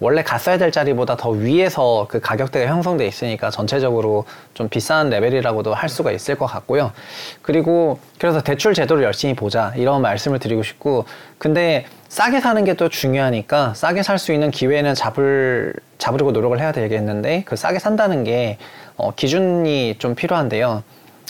원래 0.00 0.22
갔어야 0.22 0.58
될 0.58 0.72
자리보다 0.72 1.16
더 1.16 1.30
위에서 1.30 2.06
그 2.08 2.20
가격대가 2.20 2.70
형성돼 2.70 3.06
있으니까 3.06 3.50
전체적으로 3.50 4.24
좀 4.52 4.68
비싼 4.68 5.08
레벨이라고도 5.08 5.72
할 5.72 5.88
수가 5.88 6.10
있을 6.12 6.34
것 6.36 6.46
같고요. 6.46 6.92
그리고 7.42 7.98
그래서 8.18 8.42
대출 8.42 8.74
제도를 8.74 9.04
열심히 9.04 9.34
보자 9.34 9.72
이런 9.76 10.02
말씀을 10.02 10.38
드리고 10.40 10.62
싶고 10.62 11.04
근데 11.38 11.86
싸게 12.08 12.40
사는 12.40 12.64
게 12.64 12.74
또 12.74 12.88
중요하니까 12.88 13.74
싸게 13.74 14.02
살 14.02 14.18
수 14.18 14.32
있는 14.32 14.50
기회는 14.50 14.94
잡을 14.94 15.74
잡으려고 15.98 16.32
노력을 16.32 16.58
해야 16.58 16.72
되겠는데 16.72 17.44
그 17.46 17.56
싸게 17.56 17.78
산다는 17.78 18.24
게 18.24 18.58
어, 18.96 19.12
기준이 19.14 19.96
좀 19.98 20.14
필요한데요. 20.14 20.82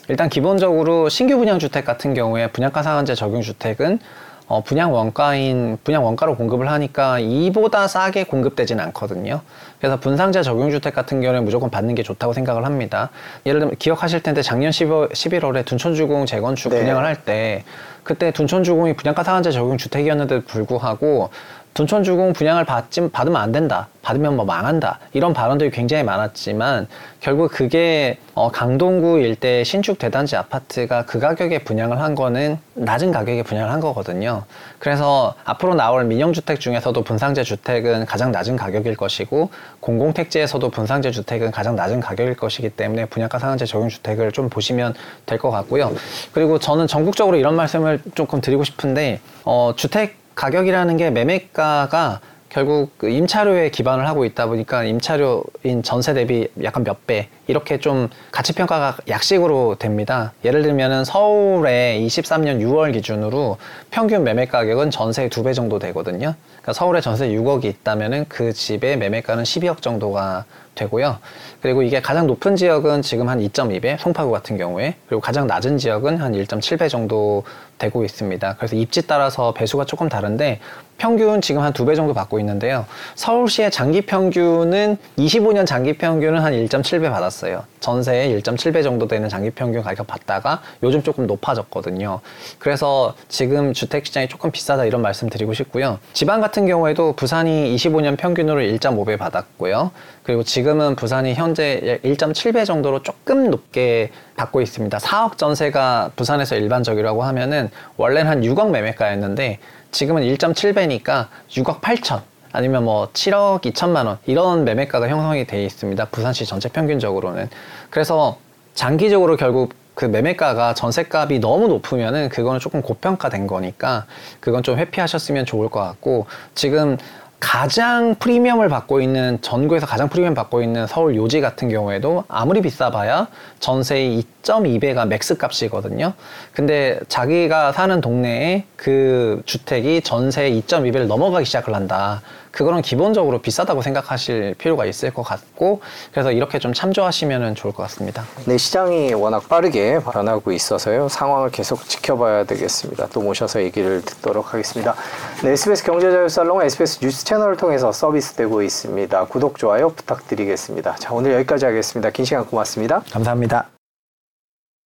일단 0.09 0.29
기본적으로 0.29 1.09
신규 1.09 1.37
분양 1.39 1.59
주택 1.59 1.85
같은 1.85 2.13
경우에 2.15 2.49
분양가 2.49 2.83
상한제 2.83 3.15
적용 3.15 3.41
주택은 3.43 3.99
어, 4.47 4.63
분양 4.63 4.93
원가인 4.93 5.79
분양 5.85 6.05
원가로 6.05 6.37
공급을 6.37 6.71
하니까 6.71 7.19
이보다 7.19 7.89
싸게 7.89 8.25
공급되진 8.25 8.79
않거든요. 8.81 9.41
그래서 9.79 9.99
분상제 9.99 10.43
적용 10.43 10.71
주택 10.71 10.95
같은 10.95 11.21
경우는 11.21 11.45
무조건 11.45 11.71
받는 11.71 11.95
게 11.95 12.03
좋다고 12.03 12.33
생각을 12.35 12.65
합니다. 12.65 13.11
예를 13.47 13.61
들면 13.61 13.77
기억하실 13.79 14.23
텐데 14.23 14.43
작년 14.43 14.71
11, 14.71 15.09
11월에 15.09 15.65
둔촌주공 15.65 16.27
재건축 16.27 16.73
네. 16.73 16.81
분양을 16.81 17.05
할 17.05 17.17
때 17.25 17.65
그때 18.03 18.31
둔촌주공이 18.33 18.95
분양가 18.97 19.25
상한제 19.25 19.51
적용 19.51 19.79
주택이었는데도 19.79 20.43
불구하고 20.47 21.31
둔촌주공 21.75 22.33
분양을 22.35 22.65
받지, 22.65 23.09
받으면 23.11 23.41
안 23.41 23.51
된다. 23.51 23.89
받으면 24.03 24.37
뭐 24.37 24.45
망한다. 24.45 25.01
이런 25.13 25.33
발언들이 25.33 25.71
굉장히 25.71 26.05
많았지만 26.05 26.87
결국 27.21 27.51
그게 27.51 28.19
어, 28.35 28.51
강동구 28.51 29.19
일대 29.19 29.65
신축 29.65 29.99
대단지 29.99 30.37
아파트가 30.37 31.05
그 31.05 31.19
가격에 31.19 31.65
분양을 31.65 32.01
한 32.01 32.15
거는 32.15 32.59
낮은 32.75 33.11
가격에 33.11 33.43
분양을 33.43 33.73
한 33.73 33.81
거거든요. 33.81 34.45
그래서 34.79 35.35
앞으로 35.45 35.75
나올 35.75 36.05
민영주택 36.05 36.61
중에서도 36.61 37.03
분상제 37.03 37.43
주택은 37.43 38.07
가장 38.07 38.31
낮은 38.31 38.57
가격일 38.57 38.97
것이고 38.97 39.51
공공택지에서도 39.81 40.69
분상제 40.71 41.11
주택은 41.11 41.51
가장 41.51 41.75
낮은 41.75 42.01
가격일 42.01 42.37
것이기 42.37 42.71
때문에 42.71 43.07
분양가 43.07 43.39
상한제 43.39 43.65
적용 43.67 43.89
주택을 43.89 44.31
좀 44.33 44.49
보시면 44.49 44.95
될 45.27 45.39
것 45.39 45.51
같고요. 45.51 45.93
그리고 46.33 46.59
저는 46.59 46.87
전국적으로 46.87 47.37
이런 47.37 47.57
말씀을 47.57 48.01
조금 48.15 48.41
드리고 48.41 48.63
싶은데 48.63 49.21
어, 49.45 49.73
주택 49.77 50.24
가격이라는 50.35 50.97
게 50.97 51.11
매매가가 51.11 52.21
결국 52.55 52.97
그 52.99 53.09
임차료에 53.09 53.71
기반을 53.71 54.07
하고 54.07 54.25
있다 54.25 54.47
보니까 54.47 54.85
임차료인 54.85 55.83
전세 55.83 56.15
대비 56.15 56.47
약간 56.63 56.85
몇 56.85 57.05
배 57.05 57.29
이렇게 57.49 57.79
좀 57.79 58.09
가치 58.31 58.53
평가가 58.55 58.97
약식으로 59.09 59.77
됩니다. 59.79 60.33
예를 60.45 60.63
들면은 60.63 61.05
서울에 61.05 61.99
23년 62.01 62.61
6월 62.61 62.93
기준으로 62.93 63.59
평균 63.91 64.25
매매 64.25 64.47
가격은 64.47 64.91
전세 64.91 65.29
두배 65.29 65.53
정도 65.53 65.79
되거든요. 65.79 66.35
그러니까 66.47 66.73
서울에 66.73 67.01
전세 67.01 67.29
6억이 67.29 67.65
있다면은 67.65 68.27
그 68.29 68.53
집의 68.53 68.97
매매가는 68.97 69.43
12억 69.43 69.83
정도가 69.83 70.45
되고요. 70.75 71.19
그리고 71.61 71.83
이게 71.83 72.01
가장 72.01 72.27
높은 72.27 72.57
지역은 72.57 73.03
지금 73.03 73.29
한 73.29 73.39
2.2배, 73.41 73.99
송파구 73.99 74.31
같은 74.33 74.57
경우에 74.57 74.97
그리고 75.07 75.21
가장 75.21 75.47
낮은 75.47 75.79
지역은 75.79 76.19
한 76.19 76.33
1.7배 76.33 76.89
정도 76.89 77.45
되고 77.79 78.05
있습니다. 78.05 78.57
그래서 78.57 78.75
입지 78.75 79.07
따라서 79.07 79.53
배수가 79.53 79.85
조금 79.85 80.09
다른데 80.09 80.61
평균 80.99 81.41
지금 81.43 81.61
한 81.63 81.73
두 81.73 81.85
배 81.85 81.95
정도 81.95 82.15
받고 82.15 82.39
있는데요. 82.41 82.87
서울시의 83.17 83.71
장기 83.71 84.01
평균은 84.01 84.97
25년 85.19 85.67
장기 85.67 85.93
평균은 85.99 86.41
한 86.41 86.53
1.7배 86.55 87.11
받았습니다. 87.11 87.35
내려갔어요. 87.35 87.65
전세의 87.81 88.41
1.7배 88.41 88.83
정도 88.83 89.07
되는 89.07 89.29
장기 89.29 89.51
평균 89.51 89.83
가격 89.83 90.07
봤다가 90.07 90.63
요즘 90.83 91.03
조금 91.03 91.27
높아졌거든요. 91.27 92.21
그래서 92.59 93.15
지금 93.29 93.73
주택 93.73 94.07
시장이 94.07 94.29
조금 94.29 94.51
비싸다 94.51 94.85
이런 94.85 95.03
말씀 95.03 95.29
드리고 95.29 95.53
싶고요. 95.55 95.99
지방 96.13 96.41
같은 96.41 96.67
경우에도 96.67 97.13
부산이 97.13 97.75
25년 97.77 98.17
평균으로 98.17 98.61
1.5배 98.61 99.19
받았고요. 99.19 99.91
그리고 100.23 100.43
지금은 100.43 100.97
부산이 100.97 101.35
현재 101.35 102.01
1.7배 102.05 102.65
정도로 102.65 103.03
조금 103.03 103.51
높게 103.51 104.11
받고 104.37 104.61
있습니다. 104.63 104.97
4억 104.99 105.37
전세가 105.37 106.11
부산에서 106.17 106.57
일반적이라고 106.57 107.23
하면은 107.25 107.71
원래는 107.97 108.31
한 108.31 108.41
6억 108.43 108.71
매매가였는데 108.71 109.59
지금은 109.95 110.23
1.7배니까 110.23 111.29
6억 111.51 111.81
8천 111.81 112.21
아니면 112.53 112.85
뭐 112.85 113.09
7억 113.13 113.63
2천만 113.63 114.07
원 114.07 114.19
이런 114.27 114.65
매매가가 114.65 115.09
형성이 115.09 115.47
돼 115.47 115.65
있습니다. 115.65 116.05
부산시 116.07 116.47
전체 116.47 116.69
평균적으로는. 116.69 117.49
그래서 117.91 118.37
장기적으로 118.75 119.37
결국 119.37 119.73
그 119.95 120.05
매매가가 120.05 120.75
전세값이 120.75 121.39
너무 121.39 121.69
높으면은 121.69 122.29
그거는 122.29 122.59
조금 122.59 122.83
고평가된 122.83 123.47
거니까 123.47 124.07
그건 124.41 124.65
좀 124.65 124.77
회피하셨으면 124.79 125.47
좋을 125.47 125.69
것 125.69 125.79
같고 125.79 126.27
지금 126.57 126.99
가장 127.41 128.15
프리미엄을 128.17 128.69
받고 128.69 129.01
있는 129.01 129.39
전국에서 129.41 129.87
가장 129.87 130.09
프리미엄 130.09 130.35
받고 130.35 130.63
있는 130.63 130.87
서울 130.87 131.15
요지 131.15 131.41
같은 131.41 131.69
경우에도 131.69 132.25
아무리 132.29 132.61
비싸봐야 132.63 133.29
전세의 133.61 134.25
2.2배가 134.43 135.07
max 135.07 135.37
값이거든요. 135.37 136.15
근데 136.53 136.99
자기가 137.09 137.73
사는 137.73 138.01
동네에 138.01 138.65
그 138.77 139.43
주택이 139.45 140.01
전세 140.03 140.51
2.2배를 140.51 141.07
넘어가기 141.07 141.45
시작을 141.45 141.75
한다. 141.75 142.23
그거는 142.55 142.83
기본적으로 142.83 143.39
비싸다고 143.39 143.83
생각하실 143.83 144.55
필요가 144.59 144.87
있을 144.87 145.13
것 145.13 145.23
같고 145.23 145.81
그래서 146.13 146.33
이렇게 146.33 146.59
좀 146.59 146.73
참조하시면 146.73 147.55
좋을 147.57 147.75
것 147.75 147.83
같습니다. 147.85 148.25
네, 148.47 148.57
시장이 148.57 149.13
워낙 149.15 149.49
빠르게 149.49 149.99
변하고 149.99 150.53
있어서요. 150.53 151.09
상황을 151.09 151.51
계속 151.51 151.87
지켜봐야 151.89 152.45
되겠습니다. 152.45 153.09
또 153.13 153.21
모셔서 153.21 153.63
얘기를 153.63 154.03
듣도록 154.03 154.55
하겠습니다. 154.55 154.95
네, 155.43 155.51
SBS 155.51 155.85
경제자유살롱 155.85 156.63
SBS 156.63 157.01
뉴스 157.01 157.25
채널을 157.25 157.57
통해서 157.57 157.93
서비스되고 157.93 158.63
있습니다. 158.63 159.27
구독, 159.27 159.59
좋아요 159.59 159.91
부탁드리겠습니다. 159.91 160.97
자, 160.97 161.13
오늘 161.13 161.33
여기까지 161.33 161.65
하겠습니다. 161.67 162.11
긴 162.11 162.25
시간 162.25 162.45
고맙습니다. 162.47 163.03
감사합니다. 163.11 163.74